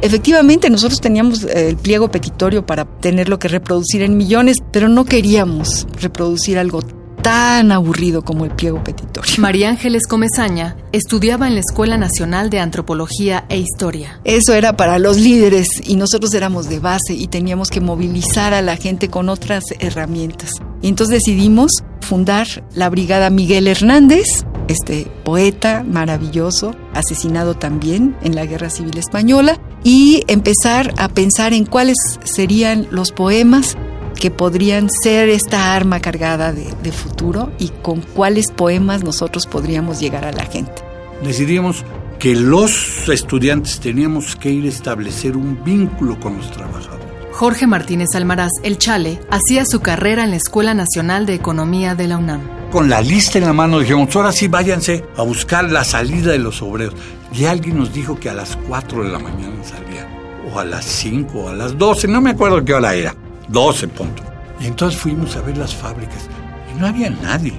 Efectivamente, 0.00 0.70
nosotros 0.70 1.00
teníamos 1.00 1.42
el 1.44 1.76
pliego 1.76 2.08
petitorio 2.08 2.64
para 2.64 2.84
tenerlo 2.84 3.38
que 3.38 3.48
reproducir 3.48 4.02
en 4.02 4.16
millones, 4.16 4.58
pero 4.72 4.88
no 4.88 5.04
queríamos 5.04 5.86
reproducir 6.00 6.58
algo 6.58 6.82
tan 7.22 7.72
aburrido 7.72 8.22
como 8.22 8.44
el 8.44 8.52
pliego 8.52 8.82
petitorio. 8.82 9.34
María 9.38 9.70
Ángeles 9.70 10.06
Comezaña 10.06 10.76
estudiaba 10.92 11.48
en 11.48 11.54
la 11.54 11.60
Escuela 11.60 11.98
Nacional 11.98 12.48
de 12.48 12.60
Antropología 12.60 13.44
e 13.48 13.58
Historia. 13.58 14.20
Eso 14.24 14.54
era 14.54 14.76
para 14.76 14.98
los 14.98 15.18
líderes 15.18 15.68
y 15.84 15.96
nosotros 15.96 16.32
éramos 16.34 16.68
de 16.68 16.78
base 16.78 17.14
y 17.14 17.26
teníamos 17.26 17.70
que 17.70 17.80
movilizar 17.80 18.54
a 18.54 18.62
la 18.62 18.76
gente 18.76 19.08
con 19.08 19.28
otras 19.28 19.64
herramientas. 19.80 20.50
Y 20.80 20.88
entonces 20.88 21.18
decidimos 21.18 21.72
fundar 22.00 22.46
la 22.74 22.88
Brigada 22.88 23.30
Miguel 23.30 23.66
Hernández, 23.66 24.44
este 24.68 25.10
poeta 25.24 25.84
maravilloso, 25.86 26.74
asesinado 26.94 27.54
también 27.54 28.16
en 28.22 28.34
la 28.34 28.46
Guerra 28.46 28.70
Civil 28.70 28.98
Española, 28.98 29.58
y 29.82 30.24
empezar 30.28 30.94
a 30.98 31.08
pensar 31.08 31.52
en 31.52 31.64
cuáles 31.64 31.96
serían 32.24 32.86
los 32.90 33.12
poemas 33.12 33.76
que 34.14 34.30
podrían 34.30 34.88
ser 34.90 35.28
esta 35.28 35.74
arma 35.74 36.00
cargada 36.00 36.52
de, 36.52 36.66
de, 36.82 36.92
futuro 36.92 37.52
y 37.58 37.68
con 37.68 38.00
cuáles 38.00 38.50
poemas 38.50 39.04
nosotros 39.04 39.46
podríamos 39.46 40.00
llegar 40.00 40.24
a 40.24 40.32
la 40.32 40.44
gente. 40.44 40.82
Decidimos 41.22 41.84
que 42.18 42.34
los 42.34 43.08
estudiantes 43.08 43.78
teníamos 43.78 44.34
que 44.34 44.50
ir 44.50 44.64
a 44.64 44.68
establecer 44.68 45.36
un 45.36 45.62
vínculo 45.64 46.18
con 46.18 46.36
los 46.36 46.50
trabajadores. 46.50 47.06
Jorge 47.32 47.68
Martínez 47.68 48.08
Almaraz, 48.14 48.50
el 48.64 48.78
Chale, 48.78 49.20
hacía 49.30 49.64
su 49.64 49.80
carrera 49.80 50.24
en 50.24 50.30
la 50.30 50.36
Escuela 50.36 50.74
Nacional 50.74 51.24
de 51.24 51.34
Economía 51.34 51.94
de 51.94 52.08
la 52.08 52.18
UNAM. 52.18 52.57
Con 52.70 52.90
la 52.90 53.00
lista 53.00 53.38
en 53.38 53.46
la 53.46 53.54
mano 53.54 53.78
dijimos, 53.78 54.14
ahora 54.14 54.30
sí 54.30 54.46
váyanse 54.46 55.02
a 55.16 55.22
buscar 55.22 55.70
la 55.72 55.84
salida 55.84 56.32
de 56.32 56.38
los 56.38 56.60
obreros. 56.60 56.94
Y 57.32 57.46
alguien 57.46 57.78
nos 57.78 57.94
dijo 57.94 58.20
que 58.20 58.28
a 58.28 58.34
las 58.34 58.56
4 58.68 59.04
de 59.04 59.08
la 59.08 59.18
mañana 59.18 59.64
salía, 59.64 60.06
o 60.52 60.58
a 60.58 60.66
las 60.66 60.84
5, 60.84 61.38
o 61.38 61.48
a 61.48 61.54
las 61.54 61.78
12, 61.78 62.08
no 62.08 62.20
me 62.20 62.30
acuerdo 62.30 62.62
qué 62.62 62.74
hora 62.74 62.94
era. 62.94 63.14
12 63.48 63.88
puntos. 63.88 64.26
Y 64.60 64.66
entonces 64.66 65.00
fuimos 65.00 65.34
a 65.36 65.40
ver 65.40 65.56
las 65.56 65.74
fábricas 65.74 66.28
y 66.70 66.78
no 66.78 66.86
había 66.86 67.08
nadie. 67.08 67.54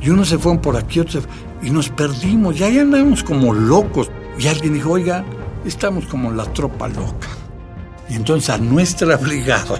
Y 0.00 0.10
unos 0.10 0.28
se 0.28 0.38
fueron 0.38 0.60
por 0.60 0.76
aquí, 0.76 0.98
otros 0.98 1.28
y 1.62 1.70
nos 1.70 1.88
perdimos. 1.90 2.58
Y 2.58 2.64
ahí 2.64 2.78
andábamos 2.80 3.22
como 3.22 3.54
locos. 3.54 4.10
Y 4.40 4.48
alguien 4.48 4.74
dijo, 4.74 4.90
oiga, 4.90 5.24
estamos 5.64 6.04
como 6.06 6.32
la 6.32 6.44
tropa 6.52 6.88
loca. 6.88 7.28
Y 8.08 8.14
entonces 8.14 8.50
a 8.50 8.58
nuestra 8.58 9.16
brigada, 9.18 9.78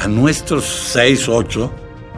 a 0.00 0.06
nuestros 0.06 0.64
6, 0.92 1.28
8, 1.28 1.72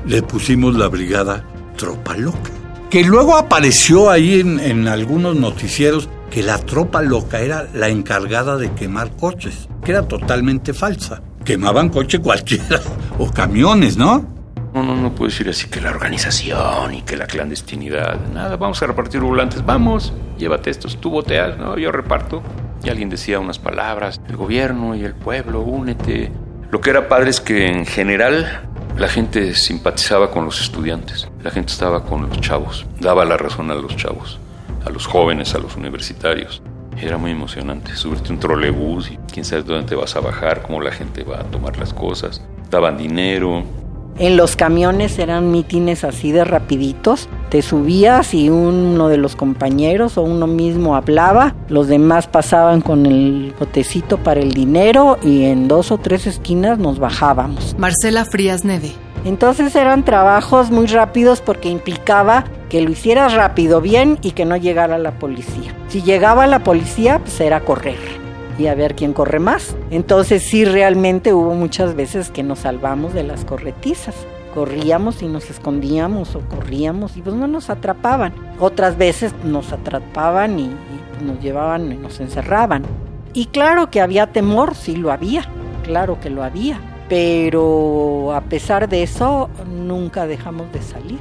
le 0.06 0.20
pusimos 0.20 0.74
la 0.74 0.88
brigada 0.88 1.46
Tropa 1.76 2.16
Loca. 2.16 2.50
Que 2.90 3.04
luego 3.04 3.36
apareció 3.36 4.10
ahí 4.10 4.40
en, 4.40 4.60
en 4.60 4.88
algunos 4.88 5.36
noticieros 5.36 6.08
que 6.30 6.42
la 6.42 6.58
tropa 6.58 7.02
loca 7.02 7.40
era 7.40 7.68
la 7.74 7.88
encargada 7.88 8.56
de 8.56 8.72
quemar 8.72 9.10
coches, 9.16 9.68
que 9.84 9.92
era 9.92 10.06
totalmente 10.06 10.74
falsa 10.74 11.22
quemaban 11.44 11.90
coche 11.90 12.18
cualquiera 12.18 12.80
o 13.18 13.30
camiones, 13.30 13.96
¿no? 13.96 14.24
No, 14.72 14.82
no, 14.82 14.96
no 14.96 15.14
puedo 15.14 15.30
decir 15.30 15.48
así 15.48 15.68
que 15.68 15.80
la 15.80 15.90
organización 15.90 16.94
y 16.94 17.02
que 17.02 17.16
la 17.16 17.26
clandestinidad. 17.26 18.18
Nada, 18.32 18.56
vamos 18.56 18.82
a 18.82 18.88
repartir 18.88 19.20
volantes. 19.20 19.64
Vamos, 19.64 20.12
llévate 20.36 20.70
estos, 20.70 21.00
tú 21.00 21.10
boteas, 21.10 21.56
¿no? 21.58 21.78
Yo 21.78 21.92
reparto. 21.92 22.42
Y 22.82 22.88
alguien 22.88 23.08
decía 23.08 23.38
unas 23.38 23.60
palabras. 23.60 24.20
El 24.28 24.36
gobierno 24.36 24.96
y 24.96 25.04
el 25.04 25.14
pueblo, 25.14 25.60
únete. 25.60 26.32
Lo 26.72 26.80
que 26.80 26.90
era 26.90 27.08
padre 27.08 27.30
es 27.30 27.40
que 27.40 27.68
en 27.68 27.86
general 27.86 28.68
la 28.96 29.08
gente 29.08 29.54
simpatizaba 29.54 30.30
con 30.30 30.44
los 30.44 30.60
estudiantes. 30.60 31.28
La 31.42 31.50
gente 31.50 31.72
estaba 31.72 32.04
con 32.04 32.28
los 32.28 32.40
chavos. 32.40 32.86
Daba 33.00 33.24
la 33.24 33.36
razón 33.36 33.70
a 33.70 33.74
los 33.74 33.96
chavos, 33.96 34.38
a 34.84 34.90
los 34.90 35.06
jóvenes, 35.06 35.54
a 35.54 35.58
los 35.58 35.76
universitarios. 35.76 36.62
Era 36.96 37.18
muy 37.18 37.32
emocionante 37.32 37.96
subirte 37.96 38.32
un 38.32 38.38
trolebús 38.38 39.10
y 39.10 39.18
quién 39.32 39.44
sabe 39.44 39.64
dónde 39.64 39.88
te 39.88 39.96
vas 39.96 40.14
a 40.14 40.20
bajar, 40.20 40.62
cómo 40.62 40.80
la 40.80 40.92
gente 40.92 41.24
va 41.24 41.40
a 41.40 41.44
tomar 41.44 41.76
las 41.76 41.92
cosas. 41.92 42.40
Daban 42.70 42.96
dinero. 42.96 43.64
En 44.16 44.36
los 44.36 44.54
camiones 44.54 45.18
eran 45.18 45.50
mítines 45.50 46.04
así 46.04 46.30
de 46.30 46.44
rapiditos. 46.44 47.28
Te 47.48 47.62
subías 47.62 48.32
y 48.32 48.48
uno 48.48 49.08
de 49.08 49.16
los 49.16 49.34
compañeros 49.34 50.16
o 50.18 50.22
uno 50.22 50.46
mismo 50.46 50.94
hablaba, 50.94 51.54
los 51.68 51.88
demás 51.88 52.28
pasaban 52.28 52.80
con 52.80 53.06
el 53.06 53.52
botecito 53.58 54.18
para 54.18 54.40
el 54.40 54.52
dinero 54.52 55.18
y 55.22 55.44
en 55.44 55.66
dos 55.66 55.90
o 55.90 55.98
tres 55.98 56.28
esquinas 56.28 56.78
nos 56.78 57.00
bajábamos. 57.00 57.74
Marcela 57.76 58.24
Frías 58.24 58.64
Neve. 58.64 58.92
Entonces 59.24 59.74
eran 59.74 60.04
trabajos 60.04 60.70
muy 60.70 60.86
rápidos 60.86 61.40
porque 61.40 61.68
implicaba 61.68 62.44
que 62.68 62.82
lo 62.82 62.90
hicieras 62.90 63.34
rápido, 63.34 63.80
bien 63.80 64.18
y 64.22 64.32
que 64.32 64.44
no 64.44 64.56
llegara 64.56 64.98
la 64.98 65.18
policía. 65.18 65.74
Si 65.88 66.02
llegaba 66.02 66.46
la 66.46 66.62
policía, 66.62 67.18
pues 67.20 67.40
era 67.40 67.60
correr 67.60 68.23
y 68.58 68.66
a 68.66 68.74
ver 68.74 68.94
quién 68.94 69.12
corre 69.12 69.38
más. 69.38 69.76
Entonces 69.90 70.42
sí 70.42 70.64
realmente 70.64 71.32
hubo 71.32 71.54
muchas 71.54 71.94
veces 71.94 72.30
que 72.30 72.42
nos 72.42 72.60
salvamos 72.60 73.14
de 73.14 73.24
las 73.24 73.44
corretizas. 73.44 74.14
Corríamos 74.54 75.22
y 75.22 75.26
nos 75.26 75.50
escondíamos 75.50 76.36
o 76.36 76.40
corríamos 76.40 77.16
y 77.16 77.22
pues 77.22 77.34
no 77.34 77.48
nos 77.48 77.70
atrapaban. 77.70 78.32
Otras 78.60 78.96
veces 78.96 79.32
nos 79.44 79.72
atrapaban 79.72 80.58
y, 80.58 80.64
y 80.64 81.24
nos 81.24 81.40
llevaban 81.40 81.90
y 81.90 81.96
nos 81.96 82.20
encerraban. 82.20 82.84
Y 83.32 83.46
claro 83.46 83.90
que 83.90 84.00
había 84.00 84.28
temor, 84.28 84.76
sí 84.76 84.94
lo 84.94 85.10
había, 85.10 85.44
claro 85.82 86.20
que 86.20 86.30
lo 86.30 86.44
había 86.44 86.80
pero 87.08 88.32
a 88.34 88.40
pesar 88.42 88.88
de 88.88 89.02
eso 89.02 89.50
nunca 89.70 90.26
dejamos 90.26 90.72
de 90.72 90.82
salir. 90.82 91.20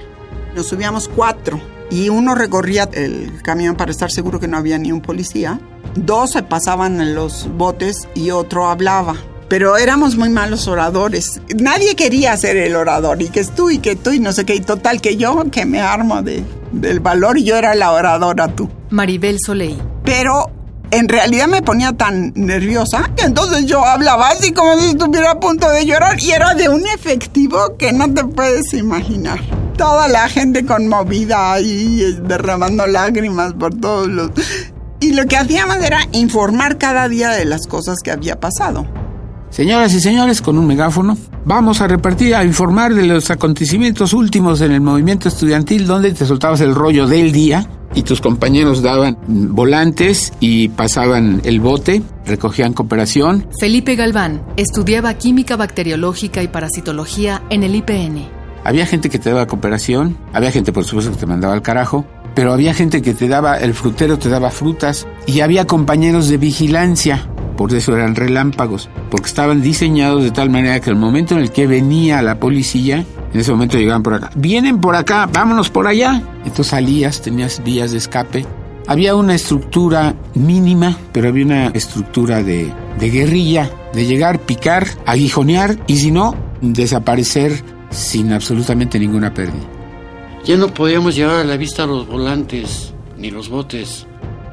Nos 0.56 0.68
subíamos 0.68 1.08
cuatro 1.08 1.60
y 1.90 2.10
uno 2.10 2.36
recorría 2.36 2.90
el 2.94 3.42
camión 3.42 3.76
para 3.76 3.92
estar 3.92 4.12
seguro 4.12 4.40
que 4.40 4.48
no 4.48 4.58
había 4.58 4.78
ni 4.78 4.92
un 4.92 5.02
policía. 5.02 5.60
Dos 5.96 6.32
se 6.32 6.44
pasaban 6.44 7.00
en 7.02 7.16
los 7.16 7.48
botes 7.56 8.08
y 8.16 8.32
otro 8.32 8.68
hablaba. 8.70 9.16
Pero 9.48 9.78
éramos 9.78 10.16
muy 10.16 10.30
malos 10.30 10.68
oradores. 10.68 11.40
Nadie 11.56 11.96
quería 11.96 12.36
ser 12.38 12.58
el 12.58 12.76
orador 12.76 13.22
y 13.22 13.30
que 13.30 13.42
es 13.42 13.52
tú 13.52 13.70
y 13.70 13.78
que 13.78 13.96
tú 13.96 14.12
y 14.12 14.20
no 14.20 14.34
sé 14.34 14.46
qué. 14.46 14.56
Y 14.56 14.62
total 14.62 15.02
que 15.02 15.16
yo 15.16 15.44
que 15.52 15.66
me 15.66 15.82
armo 15.82 16.24
de, 16.24 16.44
del 16.72 17.00
valor 17.00 17.38
y 17.38 17.44
yo 17.44 17.56
era 17.56 17.76
la 17.76 17.92
oradora 17.92 18.48
tú. 18.48 18.70
Maribel 18.90 19.38
Soleil. 19.40 19.80
Pero 20.04 20.50
en 20.94 21.10
realidad 21.10 21.48
me 21.48 21.62
ponía 21.62 21.94
tan 21.94 22.34
nerviosa 22.36 23.12
que 23.16 23.26
entonces 23.26 23.66
yo 23.66 23.84
hablaba 23.84 24.30
así 24.30 24.52
como 24.52 24.80
si 24.80 24.90
estuviera 24.90 25.32
a 25.32 25.40
punto 25.40 25.68
de 25.70 25.86
llorar 25.86 26.22
y 26.22 26.32
era 26.32 26.54
de 26.54 26.70
un 26.70 26.86
efectivo 26.86 27.78
que 27.78 27.92
no 27.94 28.14
te 28.14 28.24
puedes 28.24 28.74
imaginar. 28.74 29.40
Toda 29.78 30.08
la 30.08 30.30
gente 30.30 30.66
conmovida 30.66 31.54
ahí, 31.54 32.16
derramando 32.28 32.86
lágrimas 32.86 33.54
por 33.54 33.74
todos 33.74 34.08
los... 34.08 34.30
Y 35.14 35.16
lo 35.16 35.28
que 35.28 35.38
hacíamos 35.38 35.76
era 35.76 36.00
informar 36.12 36.80
cada 36.80 37.08
día 37.08 37.30
de 37.30 37.46
las 37.46 37.68
cosas 37.68 37.98
que 38.04 38.10
había 38.10 38.40
pasado. 38.40 38.88
Señoras 39.52 39.94
y 39.94 40.00
señores, 40.00 40.42
con 40.42 40.58
un 40.58 40.66
megáfono, 40.66 41.16
vamos 41.46 41.82
a 41.82 41.88
repartir, 41.88 42.34
a 42.34 42.44
informar 42.44 42.96
de 42.96 43.06
los 43.06 43.30
acontecimientos 43.30 44.14
últimos 44.14 44.62
en 44.62 44.72
el 44.72 44.82
movimiento 44.82 45.30
estudiantil 45.30 45.86
donde 45.86 46.14
te 46.14 46.26
soltabas 46.26 46.62
el 46.62 46.74
rollo 46.74 47.06
del 47.06 47.32
día 47.32 47.70
y 47.94 48.02
tus 48.02 48.22
compañeros 48.22 48.82
daban 48.82 49.20
volantes 49.28 50.34
y 50.40 50.70
pasaban 50.70 51.42
el 51.44 51.60
bote, 51.60 52.02
recogían 52.26 52.74
cooperación. 52.74 53.48
Felipe 53.60 53.96
Galván 53.96 54.42
estudiaba 54.58 55.14
química 55.14 55.58
bacteriológica 55.58 56.42
y 56.42 56.48
parasitología 56.48 57.44
en 57.52 57.62
el 57.62 57.76
IPN. 57.76 58.28
Había 58.64 58.88
gente 58.88 59.12
que 59.12 59.20
te 59.20 59.30
daba 59.30 59.46
cooperación, 59.46 60.18
había 60.34 60.50
gente 60.50 60.74
por 60.74 60.86
supuesto 60.86 61.12
que 61.12 61.18
te 61.18 61.28
mandaba 61.28 61.54
al 61.54 61.62
carajo, 61.62 62.04
pero 62.36 62.54
había 62.54 62.74
gente 62.74 63.02
que 63.02 63.14
te 63.14 63.28
daba, 63.28 63.58
el 63.58 63.74
frutero 63.74 64.18
te 64.18 64.30
daba 64.30 64.52
frutas 64.52 65.08
y 65.26 65.42
había 65.42 65.66
compañeros 65.66 66.30
de 66.30 66.38
vigilancia 66.38 67.28
por 67.56 67.74
eso 67.74 67.96
eran 67.96 68.16
relámpagos, 68.16 68.90
porque 69.10 69.28
estaban 69.28 69.62
diseñados 69.62 70.24
de 70.24 70.32
tal 70.32 70.50
manera 70.50 70.80
que 70.80 70.90
el 70.90 70.96
momento 70.96 71.36
en 71.36 71.42
el 71.42 71.52
que 71.52 71.68
venía 71.68 72.22
la 72.22 72.40
policía, 72.40 73.06
en 73.34 73.40
ese 73.40 73.52
momento 73.52 73.78
llegaban 73.78 74.04
por 74.04 74.16
acá, 74.16 74.32
vienen 74.36 74.80
por 74.80 74.96
acá, 74.96 75.30
vámonos 75.32 75.70
por 75.70 75.88
allá. 75.88 76.22
Entonces 76.40 76.68
salías, 76.68 77.22
tenías 77.22 77.64
vías 77.64 77.92
de 77.92 77.98
escape. 78.00 78.46
Había 78.88 79.16
una 79.16 79.36
estructura 79.36 80.16
mínima, 80.34 80.98
pero 81.12 81.30
había 81.30 81.46
una 81.46 81.68
estructura 81.68 82.44
de, 82.44 82.74
de 83.00 83.10
guerrilla, 83.10 83.70
de 83.94 84.06
llegar, 84.06 84.40
picar, 84.40 84.88
aguijonear 85.06 85.78
y 85.88 85.98
si 85.98 86.12
no, 86.12 86.36
desaparecer 86.62 87.64
sin 87.92 88.34
absolutamente 88.34 89.00
ninguna 89.00 89.34
pérdida. 89.34 89.73
Ya 90.46 90.58
no 90.58 90.74
podíamos 90.74 91.16
llevar 91.16 91.38
a 91.38 91.44
la 91.46 91.56
vista 91.56 91.86
los 91.86 92.06
volantes 92.06 92.94
ni 93.18 93.32
los 93.32 93.48
botes. 93.48 94.06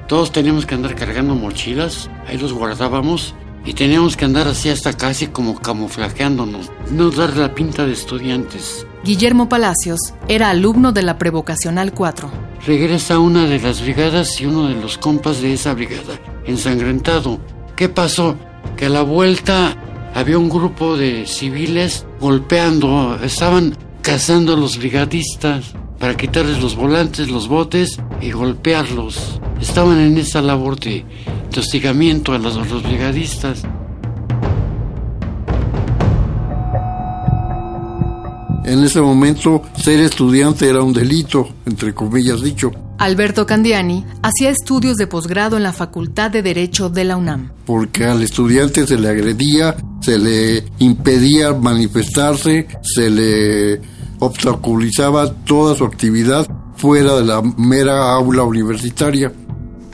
Todos 0.06 0.30
teníamos 0.30 0.64
que 0.64 0.76
andar 0.76 0.94
cargando 0.94 1.34
mochilas, 1.34 2.08
ahí 2.28 2.38
los 2.38 2.52
guardábamos 2.52 3.34
y 3.64 3.74
teníamos 3.74 4.16
que 4.16 4.24
andar 4.24 4.46
así 4.46 4.68
hasta 4.68 4.92
casi 4.92 5.26
como 5.26 5.58
camuflajeándonos, 5.60 6.70
no 6.92 7.10
dar 7.10 7.36
la 7.36 7.54
pinta 7.54 7.86
de 7.86 7.92
estudiantes. 7.92 8.86
Guillermo 9.02 9.48
Palacios 9.48 9.98
era 10.28 10.50
alumno 10.50 10.92
de 10.92 11.02
la 11.02 11.18
Prevocacional 11.18 11.92
4. 11.92 12.30
Regresa 12.66 13.18
una 13.18 13.46
de 13.46 13.58
las 13.58 13.82
brigadas 13.82 14.40
y 14.40 14.46
uno 14.46 14.68
de 14.68 14.76
los 14.76 14.96
compas 14.96 15.42
de 15.42 15.54
esa 15.54 15.74
brigada, 15.74 16.20
ensangrentado. 16.44 17.40
¿Qué 17.74 17.88
pasó? 17.88 18.36
Que 18.76 18.86
a 18.86 18.90
la 18.90 19.02
vuelta 19.02 19.76
había 20.14 20.38
un 20.38 20.50
grupo 20.50 20.96
de 20.96 21.26
civiles 21.26 22.06
golpeando, 22.20 23.18
estaban 23.22 23.76
cazando 24.02 24.54
a 24.54 24.56
los 24.56 24.78
brigadistas 24.78 25.72
para 25.98 26.16
quitarles 26.16 26.60
los 26.60 26.76
volantes, 26.76 27.28
los 27.28 27.48
botes 27.48 28.00
y 28.20 28.30
golpearlos. 28.30 29.40
Estaban 29.60 29.98
en 30.00 30.16
esa 30.16 30.40
labor 30.40 30.78
de, 30.80 31.04
hostigamiento 31.56 32.32
a 32.32 32.38
los, 32.38 32.82
brigadistas. 32.82 33.62
En 38.64 38.84
ese 38.84 39.00
momento, 39.00 39.62
ser 39.76 40.00
estudiante 40.00 40.68
era 40.68 40.82
un 40.82 40.92
delito, 40.92 41.48
entre 41.66 41.92
comillas 41.92 42.40
dicho. 42.40 42.70
Alberto 43.00 43.46
Candiani 43.46 44.04
hacía 44.22 44.50
estudios 44.50 44.98
de 44.98 45.06
posgrado 45.06 45.56
en 45.56 45.62
la 45.62 45.72
Facultad 45.72 46.30
de 46.30 46.42
Derecho 46.42 46.90
de 46.90 47.04
la 47.04 47.16
UNAM. 47.16 47.50
Porque 47.64 48.04
al 48.04 48.22
estudiante 48.22 48.86
se 48.86 48.98
le 48.98 49.08
agredía, 49.08 49.74
se 50.02 50.18
le 50.18 50.64
impedía 50.80 51.54
manifestarse, 51.54 52.68
se 52.82 53.08
le 53.08 53.80
obstaculizaba 54.18 55.32
toda 55.32 55.74
su 55.74 55.86
actividad 55.86 56.46
fuera 56.76 57.16
de 57.16 57.24
la 57.24 57.40
mera 57.40 58.12
aula 58.12 58.42
universitaria. 58.42 59.32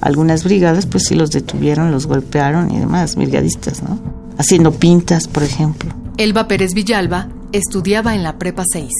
Algunas 0.01 0.43
brigadas 0.43 0.87
pues 0.87 1.05
sí 1.05 1.15
los 1.15 1.31
detuvieron, 1.31 1.93
los 1.93 2.09
golpearon 2.09 2.73
y 2.73 2.81
demás, 2.81 3.15
brigadistas, 3.15 3.85
¿no? 3.85 4.01
Haciendo 4.37 4.73
pintas, 4.73 5.29
por 5.29 5.45
ejemplo. 5.45 5.95
Elba 6.17 6.49
Pérez 6.49 6.75
Villalba 6.75 7.29
estudiaba 7.53 8.17
en 8.17 8.25
la 8.25 8.37
Prepa 8.37 8.65
6. 8.69 8.91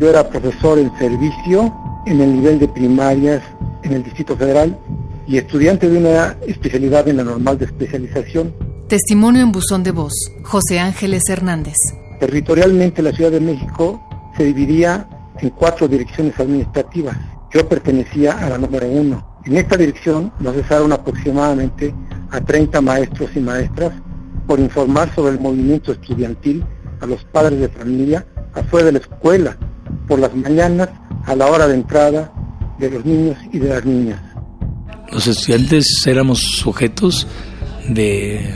Yo 0.00 0.10
era 0.10 0.28
profesor 0.28 0.80
en 0.80 0.90
servicio 0.98 1.72
en 2.06 2.20
el 2.20 2.34
nivel 2.34 2.58
de 2.58 2.68
primarias 2.68 3.42
en 3.82 3.92
el 3.92 4.02
Distrito 4.02 4.36
Federal 4.36 4.76
y 5.26 5.38
estudiante 5.38 5.88
de 5.88 5.98
una 5.98 6.36
especialidad 6.46 7.08
en 7.08 7.18
la 7.18 7.24
normal 7.24 7.58
de 7.58 7.66
especialización. 7.66 8.54
Testimonio 8.88 9.42
en 9.42 9.52
buzón 9.52 9.82
de 9.82 9.92
voz, 9.92 10.12
José 10.44 10.78
Ángeles 10.80 11.22
Hernández. 11.28 11.76
Territorialmente 12.20 13.02
la 13.02 13.12
Ciudad 13.12 13.30
de 13.30 13.40
México 13.40 14.02
se 14.36 14.44
dividía 14.44 15.08
en 15.40 15.50
cuatro 15.50 15.88
direcciones 15.88 16.38
administrativas. 16.38 17.16
Yo 17.52 17.68
pertenecía 17.68 18.32
a 18.32 18.48
la 18.48 18.58
número 18.58 18.88
uno. 18.88 19.40
En 19.44 19.56
esta 19.56 19.76
dirección 19.76 20.32
nos 20.40 20.54
cesaron 20.54 20.92
aproximadamente 20.92 21.94
a 22.30 22.40
30 22.40 22.80
maestros 22.80 23.30
y 23.34 23.40
maestras 23.40 23.92
por 24.46 24.60
informar 24.60 25.14
sobre 25.14 25.32
el 25.32 25.40
movimiento 25.40 25.92
estudiantil 25.92 26.64
a 27.00 27.06
los 27.06 27.24
padres 27.24 27.60
de 27.60 27.68
familia 27.68 28.26
afuera 28.54 28.86
de 28.86 28.92
la 28.92 28.98
escuela, 28.98 29.56
por 30.06 30.18
las 30.18 30.34
mañanas, 30.34 30.88
a 31.26 31.34
la 31.34 31.46
hora 31.46 31.66
de 31.68 31.74
entrada 31.74 32.32
de 32.78 32.90
los 32.90 33.04
niños 33.04 33.36
y 33.52 33.58
de 33.58 33.68
las 33.68 33.84
niñas. 33.84 34.20
Los 35.10 35.26
estudiantes 35.26 35.86
éramos 36.06 36.40
sujetos 36.40 37.26
de, 37.88 38.54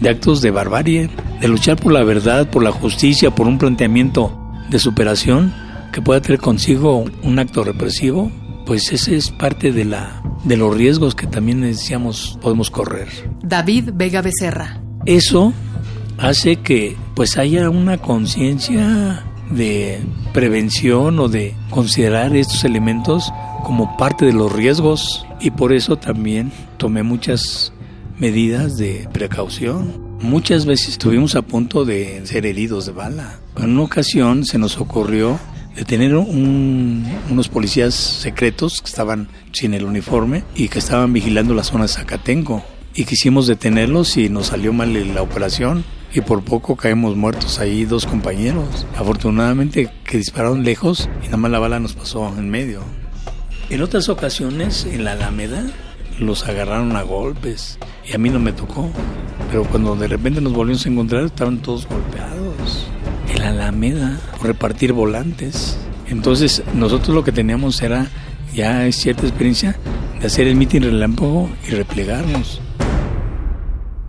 de 0.00 0.08
actos 0.08 0.40
de 0.40 0.50
barbarie, 0.50 1.10
de 1.40 1.48
luchar 1.48 1.76
por 1.76 1.92
la 1.92 2.02
verdad, 2.02 2.50
por 2.50 2.62
la 2.62 2.72
justicia, 2.72 3.30
por 3.30 3.46
un 3.46 3.58
planteamiento 3.58 4.32
de 4.70 4.78
superación 4.78 5.52
que 5.92 6.02
pueda 6.02 6.20
tener 6.20 6.40
consigo 6.40 7.04
un 7.22 7.38
acto 7.38 7.64
represivo, 7.64 8.30
pues 8.64 8.92
ese 8.92 9.16
es 9.16 9.30
parte 9.30 9.72
de 9.72 9.84
la 9.84 10.22
de 10.44 10.56
los 10.56 10.76
riesgos 10.76 11.14
que 11.14 11.26
también 11.26 11.60
decíamos 11.62 12.38
podemos 12.40 12.70
correr. 12.70 13.08
David 13.42 13.90
Vega 13.94 14.22
Becerra. 14.22 14.80
Eso 15.04 15.52
hace 16.18 16.56
que 16.56 16.96
pues 17.14 17.36
haya 17.36 17.68
una 17.70 17.98
conciencia 17.98 19.24
de 19.50 20.00
prevención 20.32 21.18
o 21.18 21.28
de 21.28 21.54
considerar 21.70 22.36
estos 22.36 22.64
elementos 22.64 23.32
como 23.64 23.96
parte 23.96 24.26
de 24.26 24.32
los 24.32 24.52
riesgos 24.52 25.26
y 25.40 25.50
por 25.50 25.72
eso 25.72 25.96
también 25.96 26.52
tomé 26.76 27.02
muchas 27.02 27.72
medidas 28.18 28.76
de 28.76 29.08
precaución. 29.12 30.06
Muchas 30.20 30.66
veces 30.66 30.90
estuvimos 30.90 31.34
a 31.34 31.42
punto 31.42 31.84
de 31.84 32.26
ser 32.26 32.46
heridos 32.46 32.86
de 32.86 32.92
bala. 32.92 33.38
En 33.56 33.70
una 33.70 33.82
ocasión 33.82 34.44
se 34.44 34.58
nos 34.58 34.78
ocurrió 34.78 35.38
detener 35.74 36.16
un, 36.16 37.06
unos 37.30 37.48
policías 37.48 37.94
secretos 37.94 38.80
que 38.80 38.88
estaban 38.88 39.28
sin 39.52 39.74
el 39.74 39.84
uniforme 39.84 40.42
y 40.54 40.68
que 40.68 40.78
estaban 40.78 41.12
vigilando 41.12 41.54
la 41.54 41.64
zona 41.64 41.82
de 41.82 41.88
Zacatenco. 41.88 42.64
Y 42.94 43.04
quisimos 43.04 43.46
detenerlos 43.46 44.16
y 44.16 44.30
nos 44.30 44.46
salió 44.46 44.72
mal 44.72 45.14
la 45.14 45.20
operación 45.20 45.84
y 46.16 46.22
por 46.22 46.42
poco 46.42 46.76
caemos 46.76 47.14
muertos 47.14 47.58
ahí 47.58 47.84
dos 47.84 48.06
compañeros. 48.06 48.86
Afortunadamente 48.96 49.90
que 50.02 50.16
dispararon 50.16 50.64
lejos 50.64 51.10
y 51.22 51.26
nada 51.26 51.36
más 51.36 51.50
la 51.50 51.58
bala 51.58 51.78
nos 51.78 51.92
pasó 51.92 52.26
en 52.38 52.48
medio. 52.48 52.80
En 53.68 53.82
otras 53.82 54.08
ocasiones 54.08 54.86
en 54.90 55.04
la 55.04 55.12
Alameda 55.12 55.66
los 56.18 56.48
agarraron 56.48 56.96
a 56.96 57.02
golpes 57.02 57.78
y 58.08 58.14
a 58.14 58.18
mí 58.18 58.30
no 58.30 58.38
me 58.38 58.52
tocó. 58.52 58.88
Pero 59.50 59.64
cuando 59.64 59.94
de 59.94 60.08
repente 60.08 60.40
nos 60.40 60.54
volvimos 60.54 60.86
a 60.86 60.88
encontrar 60.88 61.24
estaban 61.24 61.58
todos 61.58 61.86
golpeados. 61.86 62.86
En 63.28 63.40
la 63.40 63.50
Alameda, 63.50 64.18
repartir 64.42 64.94
volantes. 64.94 65.76
Entonces 66.08 66.62
nosotros 66.72 67.14
lo 67.14 67.24
que 67.24 67.32
teníamos 67.32 67.82
era 67.82 68.06
ya 68.54 68.90
cierta 68.90 69.26
experiencia 69.26 69.78
de 70.18 70.28
hacer 70.28 70.46
el 70.46 70.56
mitin 70.56 70.84
relámpago 70.84 71.50
y 71.68 71.72
replegarnos. 71.72 72.62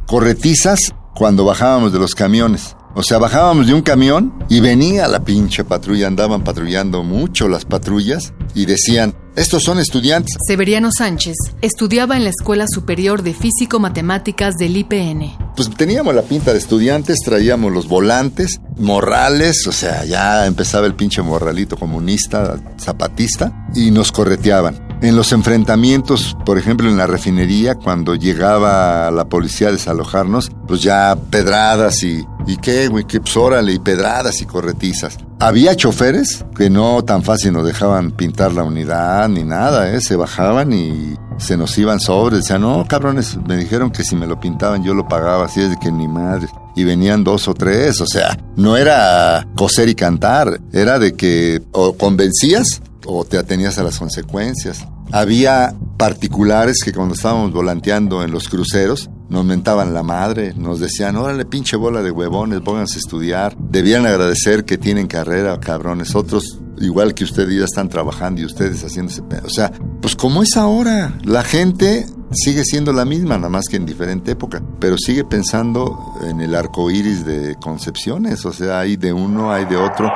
Corretizas 0.05 0.93
cuando 1.17 1.45
bajábamos 1.45 1.91
de 1.91 1.99
los 1.99 2.13
camiones. 2.13 2.75
O 2.93 3.03
sea, 3.03 3.17
bajábamos 3.17 3.67
de 3.67 3.73
un 3.73 3.81
camión 3.81 4.33
y 4.49 4.59
venía 4.59 5.07
la 5.07 5.23
pinche 5.23 5.63
patrulla, 5.63 6.07
andaban 6.07 6.43
patrullando 6.43 7.03
mucho 7.03 7.47
las 7.47 7.65
patrullas 7.65 8.33
y 8.55 8.65
decían, 8.65 9.15
estos 9.35 9.63
son 9.63 9.79
estudiantes. 9.79 10.35
Severiano 10.47 10.89
Sánchez 10.91 11.35
estudiaba 11.61 12.17
en 12.17 12.23
la 12.23 12.31
Escuela 12.31 12.65
Superior 12.67 13.21
de 13.21 13.35
Físico-Matemáticas 13.35 14.55
del 14.57 14.77
IPN. 14.77 15.53
Pues 15.55 15.69
teníamos 15.71 16.15
la 16.15 16.23
pinta 16.23 16.53
de 16.53 16.59
estudiantes, 16.59 17.17
traíamos 17.23 17.71
los 17.71 17.87
volantes, 17.87 18.61
morrales, 18.77 19.67
o 19.67 19.71
sea, 19.71 20.05
ya 20.05 20.47
empezaba 20.47 20.87
el 20.87 20.95
pinche 20.95 21.21
morralito 21.21 21.77
comunista, 21.77 22.59
zapatista, 22.79 23.67
y 23.75 23.91
nos 23.91 24.11
correteaban. 24.11 24.86
En 24.99 25.15
los 25.15 25.31
enfrentamientos, 25.31 26.35
por 26.43 26.57
ejemplo, 26.57 26.89
en 26.89 26.97
la 26.97 27.05
refinería, 27.05 27.75
cuando 27.75 28.15
llegaba 28.15 29.11
la 29.11 29.25
policía 29.25 29.67
a 29.67 29.71
desalojarnos, 29.71 30.49
pues 30.67 30.81
ya 30.81 31.15
pedradas 31.29 32.01
y, 32.03 32.25
¿y 32.47 32.57
qué, 32.57 32.87
güey? 32.87 33.05
Que 33.05 33.19
pues 33.19 33.35
y 33.69 33.79
pedradas 33.79 34.41
y 34.41 34.45
corretizas. 34.45 35.17
Había 35.39 35.75
choferes 35.75 36.43
que 36.55 36.71
no 36.71 37.03
tan 37.03 37.21
fácil 37.21 37.53
nos 37.53 37.65
dejaban 37.65 38.09
pintar 38.09 38.53
la 38.53 38.63
unidad 38.63 39.29
ni 39.29 39.43
nada, 39.43 39.93
¿eh? 39.93 40.01
Se 40.01 40.15
bajaban 40.15 40.73
y 40.73 41.15
se 41.37 41.57
nos 41.57 41.77
iban 41.77 41.99
sobres. 41.99 42.39
Decían, 42.39 42.61
no, 42.61 42.83
cabrones, 42.87 43.37
me 43.47 43.55
dijeron 43.55 43.91
que 43.91 44.03
si 44.03 44.15
me 44.15 44.25
lo 44.25 44.39
pintaban 44.39 44.83
yo 44.83 44.95
lo 44.95 45.07
pagaba, 45.07 45.45
así 45.45 45.61
es 45.61 45.69
de 45.69 45.77
que 45.77 45.91
ni 45.91 46.07
madre. 46.07 46.47
Y 46.75 46.83
venían 46.83 47.23
dos 47.23 47.47
o 47.47 47.53
tres, 47.53 48.01
o 48.01 48.07
sea, 48.07 48.37
no 48.55 48.77
era 48.77 49.47
coser 49.55 49.89
y 49.89 49.95
cantar, 49.95 50.59
era 50.73 50.97
de 50.97 51.13
que 51.13 51.61
convencías 51.97 52.81
o 53.07 53.25
te 53.25 53.37
atenías 53.37 53.79
a 53.79 53.83
las 53.83 53.97
consecuencias. 53.97 54.85
Había 55.11 55.73
particulares 55.97 56.77
que 56.83 56.93
cuando 56.93 57.15
estábamos 57.15 57.51
volanteando 57.51 58.23
en 58.23 58.31
los 58.31 58.49
cruceros, 58.49 59.09
nos 59.29 59.45
mentaban 59.45 59.93
la 59.93 60.03
madre, 60.03 60.53
nos 60.55 60.79
decían, 60.79 61.15
órale, 61.15 61.45
pinche 61.45 61.75
bola 61.75 62.01
de 62.01 62.11
huevones, 62.11 62.61
pónganse 62.61 62.95
a 62.95 62.99
estudiar. 62.99 63.57
Debían 63.57 64.05
agradecer 64.05 64.65
que 64.65 64.77
tienen 64.77 65.07
carrera, 65.07 65.59
cabrones. 65.59 66.15
Otros, 66.15 66.59
igual 66.79 67.13
que 67.13 67.23
ustedes, 67.23 67.57
ya 67.57 67.65
están 67.65 67.89
trabajando 67.89 68.41
y 68.41 68.45
ustedes 68.45 68.83
haciéndose... 68.83 69.21
O 69.43 69.49
sea, 69.49 69.71
pues 70.01 70.15
como 70.15 70.43
es 70.43 70.55
ahora, 70.55 71.17
la 71.23 71.43
gente 71.43 72.05
sigue 72.31 72.63
siendo 72.63 72.93
la 72.93 73.05
misma, 73.05 73.37
nada 73.37 73.49
más 73.49 73.65
que 73.69 73.77
en 73.77 73.85
diferente 73.85 74.31
época, 74.31 74.61
pero 74.79 74.97
sigue 74.97 75.23
pensando 75.23 75.97
en 76.29 76.41
el 76.41 76.55
arco 76.55 76.91
iris 76.91 77.25
de 77.25 77.55
concepciones, 77.55 78.45
o 78.45 78.53
sea, 78.53 78.79
hay 78.79 78.97
de 78.97 79.13
uno, 79.13 79.51
hay 79.51 79.65
de 79.65 79.77
otro. 79.77 80.09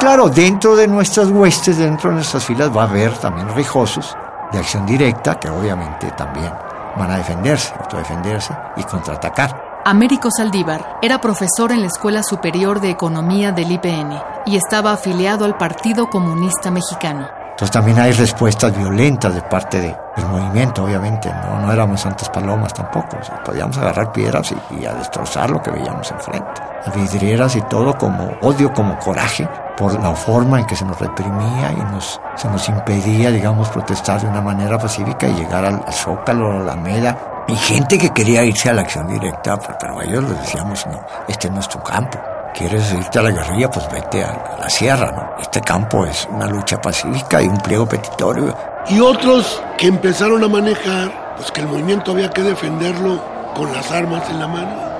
Claro, 0.00 0.30
dentro 0.30 0.76
de 0.76 0.88
nuestras 0.88 1.28
huestes, 1.28 1.76
dentro 1.76 2.08
de 2.08 2.16
nuestras 2.16 2.42
filas, 2.42 2.74
va 2.74 2.84
a 2.84 2.86
haber 2.86 3.12
también 3.18 3.54
rijosos 3.54 4.16
de 4.50 4.58
acción 4.58 4.86
directa 4.86 5.38
que 5.38 5.50
obviamente 5.50 6.10
también 6.12 6.50
van 6.96 7.10
a 7.10 7.18
defenderse, 7.18 7.74
autodefenderse 7.78 8.56
y 8.78 8.82
contraatacar. 8.84 9.82
Américo 9.84 10.30
Saldívar 10.30 10.98
era 11.02 11.20
profesor 11.20 11.70
en 11.72 11.82
la 11.82 11.88
Escuela 11.88 12.22
Superior 12.22 12.80
de 12.80 12.88
Economía 12.88 13.52
del 13.52 13.72
IPN 13.72 14.18
y 14.46 14.56
estaba 14.56 14.92
afiliado 14.92 15.44
al 15.44 15.58
Partido 15.58 16.08
Comunista 16.08 16.70
Mexicano. 16.70 17.39
Entonces 17.60 17.74
también 17.74 17.98
hay 17.98 18.12
respuestas 18.12 18.74
violentas 18.74 19.34
de 19.34 19.42
parte 19.42 19.80
de, 19.82 19.94
del 20.16 20.26
movimiento, 20.28 20.82
obviamente. 20.82 21.30
No, 21.30 21.60
no 21.60 21.70
éramos 21.70 22.00
santas 22.00 22.30
palomas 22.30 22.72
tampoco. 22.72 23.18
podíamos 23.44 23.76
agarrar 23.76 24.10
piedras 24.12 24.50
y, 24.70 24.86
a 24.86 24.94
destrozar 24.94 25.50
lo 25.50 25.60
que 25.60 25.70
veíamos 25.70 26.10
enfrente. 26.10 26.62
Vidrieras 26.94 27.56
y 27.56 27.60
todo 27.60 27.98
como 27.98 28.30
odio, 28.40 28.72
como 28.72 28.98
coraje 28.98 29.46
por 29.76 29.92
la 30.02 30.14
forma 30.14 30.60
en 30.60 30.64
que 30.64 30.74
se 30.74 30.86
nos 30.86 30.98
reprimía 30.98 31.70
y 31.72 31.92
nos, 31.92 32.18
se 32.34 32.48
nos 32.48 32.66
impedía, 32.66 33.30
digamos, 33.30 33.68
protestar 33.68 34.22
de 34.22 34.28
una 34.28 34.40
manera 34.40 34.78
pacífica 34.78 35.28
y 35.28 35.34
llegar 35.34 35.62
al, 35.62 35.84
Zócalo, 35.92 36.46
a 36.52 36.54
la 36.54 36.72
Alameda. 36.72 37.44
Y 37.46 37.56
gente 37.56 37.98
que 37.98 38.08
quería 38.08 38.42
irse 38.42 38.70
a 38.70 38.72
la 38.72 38.80
acción 38.80 39.06
directa, 39.06 39.58
pero 39.78 40.00
a 40.00 40.04
ellos 40.04 40.24
les 40.24 40.40
decíamos, 40.40 40.86
no, 40.86 40.98
este 41.28 41.48
es 41.48 41.52
nuestro 41.52 41.82
campo 41.82 42.18
quieres 42.54 42.92
irte 42.92 43.18
a 43.18 43.22
la 43.22 43.30
guerrilla, 43.30 43.70
pues 43.70 43.86
vete 43.90 44.22
a, 44.22 44.56
la 44.58 44.70
sierra, 44.70 45.12
¿no? 45.12 45.42
Este 45.42 45.60
campo 45.60 46.04
es 46.04 46.26
una 46.30 46.46
lucha 46.46 46.80
pacífica 46.80 47.42
y 47.42 47.46
un 47.46 47.58
pliego 47.58 47.86
petitorio. 47.86 48.56
Y 48.88 49.00
otros 49.00 49.62
que 49.78 49.86
empezaron 49.86 50.42
a 50.44 50.48
manejar, 50.48 51.34
pues 51.36 51.50
que 51.50 51.60
el 51.60 51.68
movimiento 51.68 52.12
había 52.12 52.30
que 52.30 52.42
defenderlo 52.42 53.22
con 53.54 53.72
las 53.72 53.90
armas 53.90 54.28
en 54.30 54.38
la 54.38 54.48
mano. 54.48 54.90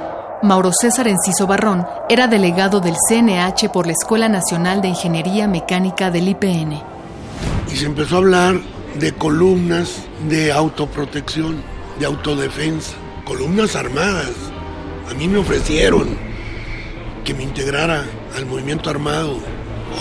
Mauro 0.42 0.70
César 0.72 1.06
Enciso 1.06 1.46
Barrón 1.46 1.86
era 2.08 2.26
delegado 2.26 2.80
del 2.80 2.96
CNH 3.08 3.68
por 3.70 3.86
la 3.86 3.92
Escuela 3.92 4.28
Nacional 4.28 4.80
de 4.80 4.88
Ingeniería 4.88 5.46
Mecánica 5.46 6.10
del 6.10 6.28
IPN. 6.28 6.80
Y 7.70 7.76
se 7.76 7.84
empezó 7.84 8.16
a 8.16 8.18
hablar 8.18 8.60
de 8.98 9.12
columnas 9.12 10.02
de 10.28 10.50
autoprotección, 10.50 11.62
de 11.98 12.06
autodefensa, 12.06 12.92
columnas 13.24 13.76
armadas. 13.76 14.32
A 15.10 15.14
mí 15.14 15.28
me 15.28 15.38
ofrecieron 15.38 16.29
que 17.24 17.34
me 17.34 17.42
integrara 17.42 18.04
al 18.36 18.46
movimiento 18.46 18.90
armado. 18.90 19.38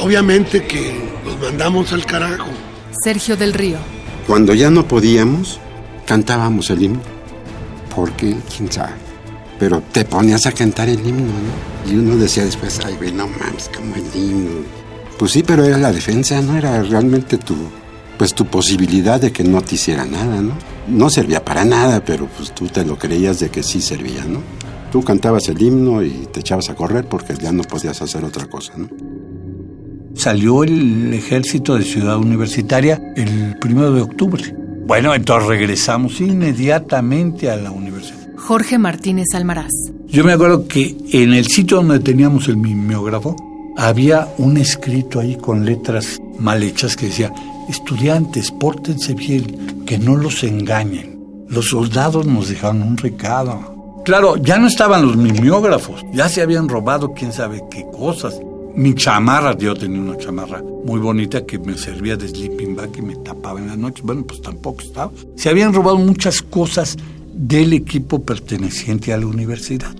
Obviamente 0.02 0.66
que 0.66 1.10
los 1.26 1.40
mandamos 1.40 1.92
al 1.94 2.06
carajo. 2.06 2.48
Sergio 3.04 3.36
del 3.38 3.54
Río. 3.54 3.78
Cuando 4.28 4.54
ya 4.54 4.70
no 4.70 4.88
podíamos, 4.88 5.60
cantábamos 6.06 6.70
el 6.70 6.84
himno. 6.84 7.02
Porque, 7.96 8.38
quién 8.56 8.72
sabe. 8.72 8.94
Pero 9.58 9.82
te 9.92 10.06
ponías 10.06 10.46
a 10.46 10.52
cantar 10.52 10.88
el 10.90 11.00
himno, 11.06 11.34
¿no? 11.34 11.92
Y 11.92 11.96
uno 11.96 12.16
decía 12.16 12.46
después, 12.46 12.80
ay, 12.86 12.96
güey, 12.98 13.12
no 13.12 13.28
mames, 13.28 13.70
como 13.76 13.96
el 13.96 14.06
himno. 14.16 14.62
Pues 15.18 15.32
sí, 15.32 15.44
pero 15.44 15.66
era 15.66 15.78
la 15.78 15.92
defensa, 15.92 16.42
¿no? 16.42 16.56
Era 16.56 16.82
realmente 16.84 17.38
tu, 17.38 17.56
pues 18.18 18.34
tu 18.34 18.46
posibilidad 18.46 19.20
de 19.20 19.32
que 19.32 19.44
no 19.44 19.62
te 19.62 19.76
hiciera 19.76 20.06
nada, 20.06 20.42
¿no? 20.42 20.54
No 20.88 21.10
servía 21.10 21.44
para 21.44 21.66
nada, 21.66 22.04
pero 22.04 22.28
pues 22.28 22.52
tú 22.54 22.68
te 22.68 22.86
lo 22.86 22.98
creías 22.98 23.40
de 23.40 23.50
que 23.50 23.64
sí 23.64 23.82
servía, 23.82 24.24
¿no? 24.26 24.42
Tú 24.92 25.04
cantabas 25.04 25.48
el 25.50 25.62
himno 25.62 26.04
y 26.04 26.28
te 26.32 26.40
echabas 26.40 26.70
a 26.70 26.76
correr 26.76 27.06
porque 27.06 27.36
ya 27.36 27.52
no 27.52 27.64
podías 27.64 28.02
hacer 28.02 28.24
otra 28.26 28.48
cosa, 28.48 28.74
¿no? 28.78 28.90
Salió 30.16 30.64
el 30.64 31.14
ejército 31.14 31.76
de 31.76 31.84
Ciudad 31.84 32.18
Universitaria 32.18 33.14
el 33.16 33.58
primero 33.60 33.94
de 33.94 34.02
octubre. 34.02 34.44
Bueno, 34.86 35.14
entonces 35.14 35.48
regresamos 35.48 36.20
inmediatamente 36.20 37.50
a 37.50 37.56
la 37.56 37.72
universidad. 37.72 38.28
Jorge 38.36 38.80
Martínez 38.80 39.28
Almaraz. 39.36 39.72
Yo 40.08 40.24
me 40.24 40.34
acuerdo 40.34 40.68
que 40.68 40.98
en 41.12 41.34
el 41.34 41.46
sitio 41.46 41.78
donde 41.78 42.00
teníamos 42.00 42.48
el 42.48 42.58
mimeógrafo 42.58 43.36
había 43.78 44.28
un 44.40 44.58
escrito 44.58 45.20
ahí 45.20 45.36
con 45.36 45.64
letras 45.64 46.20
mal 46.40 46.64
hechas 46.64 46.96
que 46.96 47.06
decía, 47.06 47.32
estudiantes, 47.70 48.52
pórtense 48.52 49.14
bien, 49.14 49.86
que 49.86 50.00
no 50.00 50.16
los 50.16 50.44
engañen. 50.44 51.20
Los 51.48 51.70
soldados 51.70 52.26
nos 52.26 52.50
dejaron 52.50 52.82
un 52.82 52.98
recado. 52.98 53.79
Claro, 54.06 54.38
ya 54.38 54.58
no 54.58 54.68
estaban 54.68 55.06
los 55.06 55.18
mimeógrafos, 55.18 56.04
ya 56.14 56.30
se 56.30 56.42
habían 56.42 56.68
robado 56.70 57.14
quién 57.14 57.32
sabe 57.34 57.62
qué 57.70 57.86
cosas. 57.92 58.40
Mi 58.76 58.94
chamarra, 58.96 59.58
yo 59.58 59.76
tenía 59.76 60.00
una 60.00 60.18
chamarra 60.18 60.64
muy 60.86 61.00
bonita 61.00 61.46
que 61.46 61.60
me 61.60 61.78
servía 61.78 62.16
de 62.16 62.28
sleeping 62.28 62.76
bag 62.76 62.92
y 62.98 63.02
me 63.02 63.16
tapaba 63.18 63.60
en 63.60 63.68
la 63.68 63.76
noche. 63.76 64.02
Bueno, 64.06 64.24
pues 64.26 64.42
tampoco 64.42 64.82
estaba. 64.82 65.12
Se 65.36 65.50
habían 65.50 65.74
robado 65.74 65.98
muchas 65.98 66.42
cosas 66.42 66.96
del 67.34 67.74
equipo 67.74 68.22
perteneciente 68.24 69.12
a 69.14 69.18
la 69.18 69.28
universidad. 69.28 69.92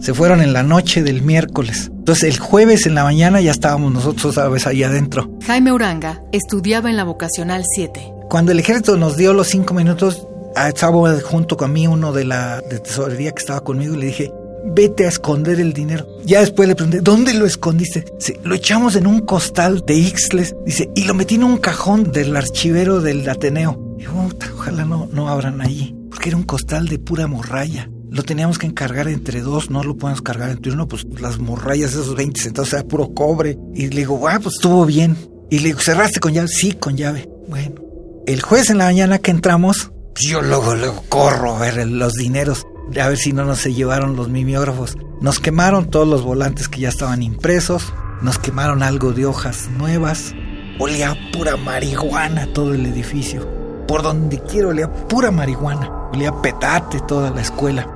Se 0.00 0.14
fueron 0.14 0.40
en 0.40 0.52
la 0.52 0.62
noche 0.62 1.02
del 1.02 1.22
miércoles. 1.22 1.90
Entonces 1.92 2.34
el 2.34 2.40
jueves 2.40 2.86
en 2.86 2.94
la 2.94 3.04
mañana 3.04 3.40
ya 3.40 3.52
estábamos 3.52 3.92
nosotros 3.92 4.36
a 4.38 4.48
vez 4.48 4.66
ahí 4.66 4.82
adentro. 4.82 5.30
Jaime 5.46 5.72
Uranga 5.72 6.22
estudiaba 6.32 6.90
en 6.90 6.96
la 6.96 7.04
vocacional 7.04 7.62
7. 7.74 8.12
Cuando 8.28 8.52
el 8.52 8.58
ejército 8.58 8.96
nos 8.96 9.16
dio 9.16 9.32
los 9.32 9.48
cinco 9.48 9.74
minutos, 9.74 10.26
estaba 10.68 11.20
junto 11.20 11.56
con 11.56 11.72
mí 11.72 11.86
uno 11.86 12.12
de 12.12 12.24
la 12.24 12.60
de 12.60 12.80
tesorería 12.80 13.32
que 13.32 13.40
estaba 13.40 13.62
conmigo 13.62 13.94
y 13.94 13.98
le 13.98 14.06
dije, 14.06 14.32
vete 14.64 15.04
a 15.04 15.08
esconder 15.08 15.60
el 15.60 15.72
dinero. 15.72 16.06
Ya 16.24 16.40
después 16.40 16.68
le 16.68 16.74
pregunté, 16.74 17.00
¿dónde 17.00 17.34
lo 17.34 17.46
escondiste? 17.46 18.04
Dice, 18.18 18.40
lo 18.44 18.54
echamos 18.54 18.96
en 18.96 19.06
un 19.06 19.20
costal 19.20 19.82
de 19.86 19.94
Ixles, 19.94 20.54
dice, 20.64 20.90
y 20.94 21.04
lo 21.04 21.14
metí 21.14 21.34
en 21.36 21.44
un 21.44 21.58
cajón 21.58 22.12
del 22.12 22.36
archivero 22.36 23.00
del 23.00 23.28
Ateneo. 23.28 23.96
Y 23.98 24.06
ojalá 24.06 24.84
no, 24.84 25.08
no 25.12 25.28
abran 25.28 25.60
allí, 25.60 25.94
porque 26.10 26.30
era 26.30 26.38
un 26.38 26.44
costal 26.44 26.88
de 26.88 26.98
pura 26.98 27.26
morralla. 27.26 27.88
Lo 28.10 28.22
teníamos 28.22 28.58
que 28.58 28.66
encargar 28.66 29.08
entre 29.08 29.40
dos, 29.40 29.70
no 29.70 29.82
lo 29.82 29.96
podemos 29.96 30.20
cargar 30.20 30.50
entre 30.50 30.72
uno, 30.72 30.86
pues 30.86 31.06
las 31.18 31.38
morrallas, 31.38 31.92
esos 31.92 32.14
20 32.14 32.40
centavos, 32.42 32.72
era 32.72 32.84
puro 32.84 33.14
cobre. 33.14 33.58
Y 33.74 33.88
le 33.88 34.00
digo, 34.00 34.28
ah, 34.28 34.38
pues 34.42 34.56
estuvo 34.56 34.84
bien. 34.84 35.16
Y 35.50 35.60
le 35.60 35.68
digo, 35.68 35.80
¿cerraste 35.80 36.20
con 36.20 36.34
llave? 36.34 36.48
Sí, 36.48 36.72
con 36.72 36.96
llave. 36.96 37.28
Bueno, 37.48 37.80
el 38.26 38.42
jueves 38.42 38.68
en 38.68 38.78
la 38.78 38.84
mañana 38.84 39.18
que 39.18 39.30
entramos, 39.30 39.91
yo 40.14 40.42
luego, 40.42 40.74
luego 40.74 41.02
corro 41.08 41.56
a 41.56 41.60
ver 41.60 41.86
los 41.86 42.14
dineros, 42.14 42.66
a 43.00 43.08
ver 43.08 43.16
si 43.16 43.32
no 43.32 43.44
nos 43.44 43.58
se 43.58 43.72
llevaron 43.72 44.16
los 44.16 44.28
mimeógrafos. 44.28 44.96
Nos 45.20 45.40
quemaron 45.40 45.90
todos 45.90 46.06
los 46.06 46.22
volantes 46.22 46.68
que 46.68 46.80
ya 46.80 46.88
estaban 46.88 47.22
impresos, 47.22 47.92
nos 48.20 48.38
quemaron 48.38 48.82
algo 48.82 49.12
de 49.12 49.26
hojas 49.26 49.68
nuevas, 49.76 50.34
olía 50.78 51.16
pura 51.32 51.56
marihuana 51.56 52.46
todo 52.52 52.74
el 52.74 52.86
edificio. 52.86 53.48
Por 53.86 54.02
donde 54.02 54.40
quiero 54.40 54.70
olía 54.70 54.92
pura 54.92 55.30
marihuana, 55.30 55.90
olía 56.12 56.32
petate 56.42 57.00
toda 57.00 57.30
la 57.30 57.40
escuela. 57.40 57.88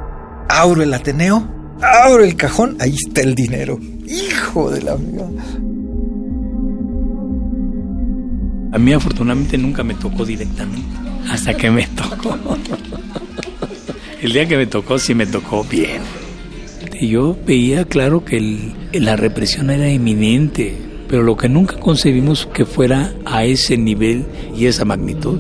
Abro 0.49 0.83
el 0.83 0.95
Ateneo, 0.95 1.47
abro 1.83 2.23
el 2.23 2.37
cajón, 2.37 2.77
ahí 2.81 2.95
está 2.95 3.21
el 3.23 3.35
dinero. 3.35 3.79
Hijo 4.07 4.71
de 4.71 4.83
la 4.83 4.97
mía. 4.97 5.27
A 8.73 8.79
mí 8.79 8.93
afortunadamente 8.93 9.57
nunca 9.59 9.83
me 9.83 9.95
tocó 9.95 10.25
directamente 10.25 11.06
hasta 11.31 11.55
que 11.55 11.71
me 11.71 11.87
tocó. 11.89 12.37
El 14.21 14.33
día 14.33 14.47
que 14.47 14.57
me 14.57 14.67
tocó, 14.67 14.99
sí 14.99 15.15
me 15.15 15.27
tocó 15.27 15.65
bien. 15.65 16.03
Yo 17.01 17.37
veía 17.47 17.85
claro 17.85 18.25
que 18.25 18.73
la 18.93 19.17
represión 19.17 19.71
era 19.71 19.89
eminente, 19.89 20.77
pero 21.09 21.23
lo 21.23 21.37
que 21.37 21.49
nunca 21.49 21.79
concebimos 21.79 22.47
que 22.47 22.65
fuera 22.65 23.13
a 23.25 23.45
ese 23.45 23.77
nivel 23.77 24.27
y 24.57 24.67
esa 24.67 24.85
magnitud 24.85 25.39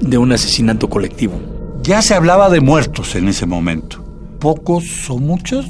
de 0.00 0.18
un 0.18 0.32
asesinato 0.32 0.88
colectivo. 0.88 1.40
Ya 1.82 2.02
se 2.02 2.14
hablaba 2.14 2.50
de 2.50 2.60
muertos 2.60 3.14
en 3.14 3.28
ese 3.28 3.46
momento. 3.46 4.04
¿Pocos 4.40 5.08
o 5.08 5.18
muchos? 5.18 5.66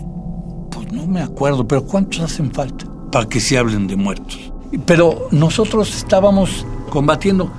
Pues 0.71 0.91
no 0.93 1.07
me 1.07 1.21
acuerdo, 1.21 1.69
pero 1.69 1.85
¿cuántos 1.85 2.21
hacen 2.21 2.51
falta 2.51 2.87
para 3.13 3.29
que 3.29 3.41
se 3.41 3.59
hablen 3.59 3.87
de 3.87 3.97
muertos? 3.97 4.53
Pero 4.87 5.29
nosotros 5.31 5.95
estábamos 5.97 6.67
combatiendo 6.91 7.51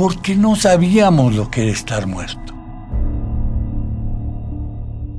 porque 0.00 0.34
no 0.34 0.56
sabíamos 0.56 1.34
lo 1.34 1.50
que 1.50 1.60
era 1.60 1.72
estar 1.72 2.06
muerto. 2.06 2.54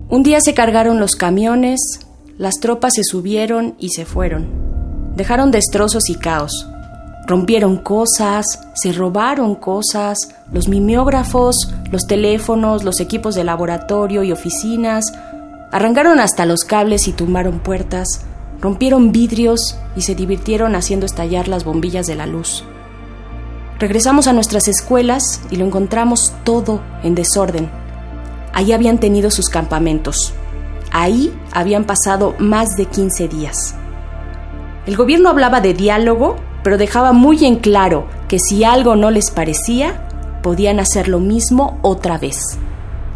Un 0.09 0.23
día 0.23 0.41
se 0.41 0.55
cargaron 0.55 0.99
los 0.99 1.15
camiones, 1.15 1.99
las 2.39 2.55
tropas 2.55 2.93
se 2.95 3.03
subieron 3.03 3.75
y 3.77 3.89
se 3.89 4.05
fueron. 4.05 4.47
Dejaron 5.15 5.51
destrozos 5.51 6.09
y 6.09 6.15
caos. 6.15 6.67
Rompieron 7.27 7.77
cosas, 7.77 8.43
se 8.73 8.91
robaron 8.91 9.53
cosas, 9.53 10.17
los 10.51 10.67
mimeógrafos, 10.67 11.71
los 11.91 12.07
teléfonos, 12.07 12.83
los 12.83 12.99
equipos 13.01 13.35
de 13.35 13.43
laboratorio 13.43 14.23
y 14.23 14.31
oficinas, 14.31 15.13
arrancaron 15.71 16.19
hasta 16.19 16.47
los 16.47 16.63
cables 16.63 17.07
y 17.07 17.11
tumbaron 17.11 17.59
puertas, 17.59 18.21
rompieron 18.59 19.11
vidrios 19.11 19.77
y 19.95 20.01
se 20.01 20.15
divirtieron 20.15 20.73
haciendo 20.73 21.05
estallar 21.05 21.47
las 21.47 21.65
bombillas 21.65 22.07
de 22.07 22.15
la 22.15 22.25
luz. 22.25 22.63
Regresamos 23.81 24.27
a 24.27 24.33
nuestras 24.33 24.67
escuelas 24.67 25.41
y 25.49 25.55
lo 25.55 25.65
encontramos 25.65 26.35
todo 26.43 26.83
en 27.01 27.15
desorden. 27.15 27.67
Ahí 28.53 28.73
habían 28.73 28.99
tenido 28.99 29.31
sus 29.31 29.49
campamentos. 29.49 30.35
Ahí 30.91 31.35
habían 31.51 31.85
pasado 31.85 32.35
más 32.37 32.77
de 32.77 32.85
15 32.85 33.27
días. 33.27 33.73
El 34.85 34.95
gobierno 34.95 35.29
hablaba 35.29 35.61
de 35.61 35.73
diálogo, 35.73 36.35
pero 36.63 36.77
dejaba 36.77 37.11
muy 37.11 37.43
en 37.43 37.55
claro 37.55 38.05
que 38.27 38.37
si 38.37 38.63
algo 38.63 38.95
no 38.95 39.09
les 39.09 39.31
parecía, 39.31 40.07
podían 40.43 40.79
hacer 40.79 41.07
lo 41.07 41.19
mismo 41.19 41.79
otra 41.81 42.19
vez. 42.19 42.59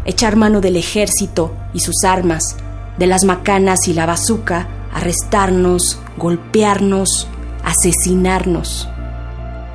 Echar 0.04 0.34
mano 0.34 0.60
del 0.60 0.74
ejército 0.74 1.54
y 1.74 1.78
sus 1.78 2.02
armas, 2.02 2.56
de 2.98 3.06
las 3.06 3.22
macanas 3.22 3.86
y 3.86 3.92
la 3.92 4.04
bazuca, 4.04 4.66
arrestarnos, 4.92 6.00
golpearnos, 6.16 7.28
asesinarnos. 7.62 8.88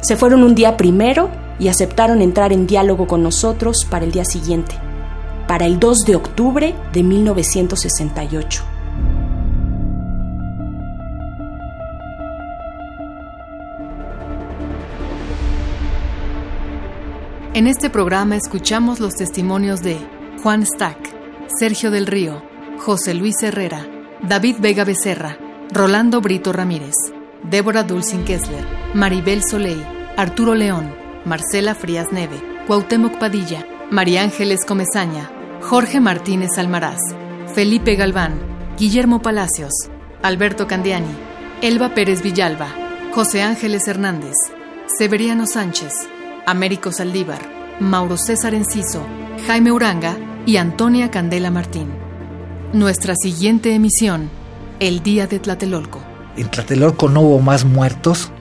Se 0.02 0.16
fueron 0.18 0.42
un 0.44 0.56
día 0.56 0.78
primero 0.78 1.30
y 1.60 1.68
aceptaron 1.68 2.22
entrar 2.24 2.52
en 2.52 2.66
diálogo 2.66 3.06
con 3.06 3.22
nosotros 3.22 3.86
para 3.88 4.04
el 4.04 4.12
día 4.12 4.26
siguiente, 4.26 4.76
para 5.48 5.68
el 5.68 5.80
2 5.80 6.00
de 6.08 6.16
octubre 6.16 6.76
de 6.92 7.04
1968. 7.04 8.64
En 17.54 17.68
este 17.68 17.92
programa 17.92 18.38
escuchamos 18.38 19.00
los 19.00 19.14
testimonios 19.14 19.82
de 19.82 19.98
Juan 20.42 20.66
Stack, 20.66 20.98
Sergio 21.60 21.92
del 21.92 22.08
Río, 22.08 22.42
José 22.80 23.14
Luis 23.14 23.36
Herrera, 23.44 23.86
David 24.28 24.56
Vega 24.62 24.84
Becerra, 24.84 25.38
Rolando 25.72 26.22
Brito 26.22 26.54
Ramírez, 26.54 26.96
Débora 27.44 27.84
Dulcin 27.84 28.24
Kessler, 28.24 28.66
Maribel 28.94 29.42
Soleil, 29.44 29.84
Arturo 30.16 30.54
León, 30.54 30.94
Marcela 31.26 31.74
Frías 31.74 32.12
Neve, 32.12 32.36
Cuauhtémoc 32.68 33.18
Padilla, 33.18 33.66
María 33.90 34.22
Ángeles 34.24 34.64
Comezaña, 34.66 35.30
Jorge 35.62 36.00
Martínez 36.00 36.58
Almaraz, 36.58 37.00
Felipe 37.54 37.96
Galván, 37.96 38.36
Guillermo 38.78 39.22
Palacios, 39.22 39.72
Alberto 40.22 40.68
Candiani, 40.68 41.14
Elba 41.62 41.94
Pérez 41.94 42.22
Villalba, 42.22 42.68
José 43.14 43.42
Ángeles 43.42 43.88
Hernández, 43.88 44.36
Severiano 44.98 45.48
Sánchez, 45.48 45.94
Américo 46.46 46.92
Saldívar, 46.92 47.42
Mauro 47.80 48.18
César 48.18 48.54
Enciso, 48.54 49.04
Jaime 49.48 49.72
Uranga 49.72 50.16
y 50.46 50.58
Antonia 50.58 51.10
Candela 51.10 51.50
Martín. 51.50 51.90
Nuestra 52.74 53.16
siguiente 53.16 53.74
emisión, 53.74 54.30
el 54.80 55.04
Día 55.04 55.28
de 55.28 55.40
Tlatelolco. 55.40 56.11
En 56.38 56.50
Tlatelolco 56.50 57.10
no 57.10 57.22
hubo 57.22 57.40
más 57.40 57.66
muertos 57.66 58.32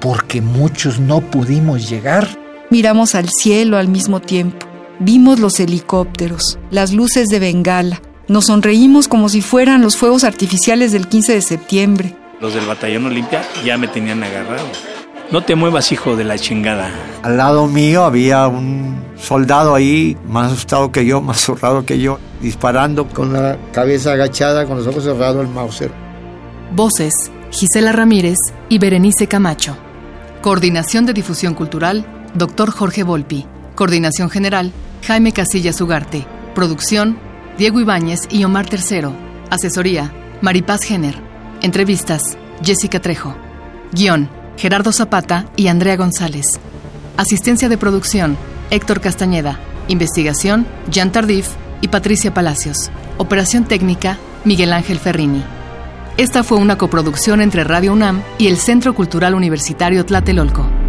porque 0.00 0.40
muchos 0.40 1.00
no 1.00 1.20
pudimos 1.20 1.88
llegar. 1.88 2.28
Miramos 2.70 3.14
al 3.14 3.28
cielo 3.28 3.78
al 3.78 3.88
mismo 3.88 4.20
tiempo. 4.20 4.66
Vimos 5.00 5.38
los 5.38 5.58
helicópteros, 5.60 6.58
las 6.70 6.92
luces 6.92 7.28
de 7.28 7.38
Bengala. 7.38 8.02
Nos 8.26 8.46
sonreímos 8.46 9.08
como 9.08 9.28
si 9.28 9.40
fueran 9.40 9.80
los 9.80 9.96
fuegos 9.96 10.24
artificiales 10.24 10.92
del 10.92 11.08
15 11.08 11.32
de 11.34 11.42
septiembre. 11.42 12.16
Los 12.40 12.54
del 12.54 12.66
batallón 12.66 13.06
Olimpia 13.06 13.42
ya 13.64 13.78
me 13.78 13.88
tenían 13.88 14.22
agarrado. 14.22 14.66
No 15.30 15.42
te 15.42 15.54
muevas, 15.54 15.92
hijo 15.92 16.16
de 16.16 16.24
la 16.24 16.38
chingada. 16.38 16.90
Al 17.22 17.36
lado 17.36 17.66
mío 17.66 18.04
había 18.04 18.48
un 18.48 19.02
soldado 19.20 19.74
ahí, 19.74 20.16
más 20.26 20.52
asustado 20.52 20.90
que 20.90 21.04
yo, 21.04 21.20
más 21.20 21.40
zurrado 21.40 21.84
que 21.84 21.98
yo, 21.98 22.18
disparando 22.40 23.06
con 23.08 23.32
la 23.32 23.58
cabeza 23.72 24.12
agachada, 24.12 24.66
con 24.66 24.78
los 24.78 24.86
ojos 24.86 25.04
cerrados 25.04 25.46
el 25.46 25.52
Mauser. 25.52 25.90
Voces, 26.74 27.12
Gisela 27.50 27.92
Ramírez 27.92 28.36
y 28.68 28.78
Berenice 28.78 29.26
Camacho. 29.26 29.76
Coordinación 30.42 31.06
de 31.06 31.14
Difusión 31.14 31.54
Cultural, 31.54 32.06
Dr. 32.34 32.70
Jorge 32.70 33.02
Volpi. 33.02 33.46
Coordinación 33.74 34.28
General, 34.28 34.72
Jaime 35.06 35.32
Casillas 35.32 35.80
Ugarte. 35.80 36.26
Producción, 36.54 37.18
Diego 37.56 37.80
Ibáñez 37.80 38.20
y 38.30 38.44
Omar 38.44 38.68
Tercero. 38.68 39.14
Asesoría, 39.50 40.12
Maripaz 40.42 40.82
Jenner. 40.82 41.14
Entrevistas, 41.62 42.36
Jessica 42.62 43.00
Trejo. 43.00 43.34
Guión, 43.92 44.28
Gerardo 44.56 44.92
Zapata 44.92 45.46
y 45.56 45.68
Andrea 45.68 45.96
González. 45.96 46.46
Asistencia 47.16 47.68
de 47.68 47.78
producción, 47.78 48.36
Héctor 48.70 49.00
Castañeda. 49.00 49.58
Investigación, 49.88 50.66
Jean 50.90 51.12
Tardif 51.12 51.48
y 51.80 51.88
Patricia 51.88 52.34
Palacios. 52.34 52.90
Operación 53.16 53.64
técnica, 53.64 54.18
Miguel 54.44 54.72
Ángel 54.74 54.98
Ferrini. 54.98 55.42
Esta 56.18 56.42
fue 56.42 56.58
una 56.58 56.76
coproducción 56.76 57.40
entre 57.40 57.62
Radio 57.62 57.92
UNAM 57.92 58.24
y 58.38 58.48
el 58.48 58.56
Centro 58.56 58.92
Cultural 58.92 59.36
Universitario 59.36 60.04
Tlatelolco. 60.04 60.87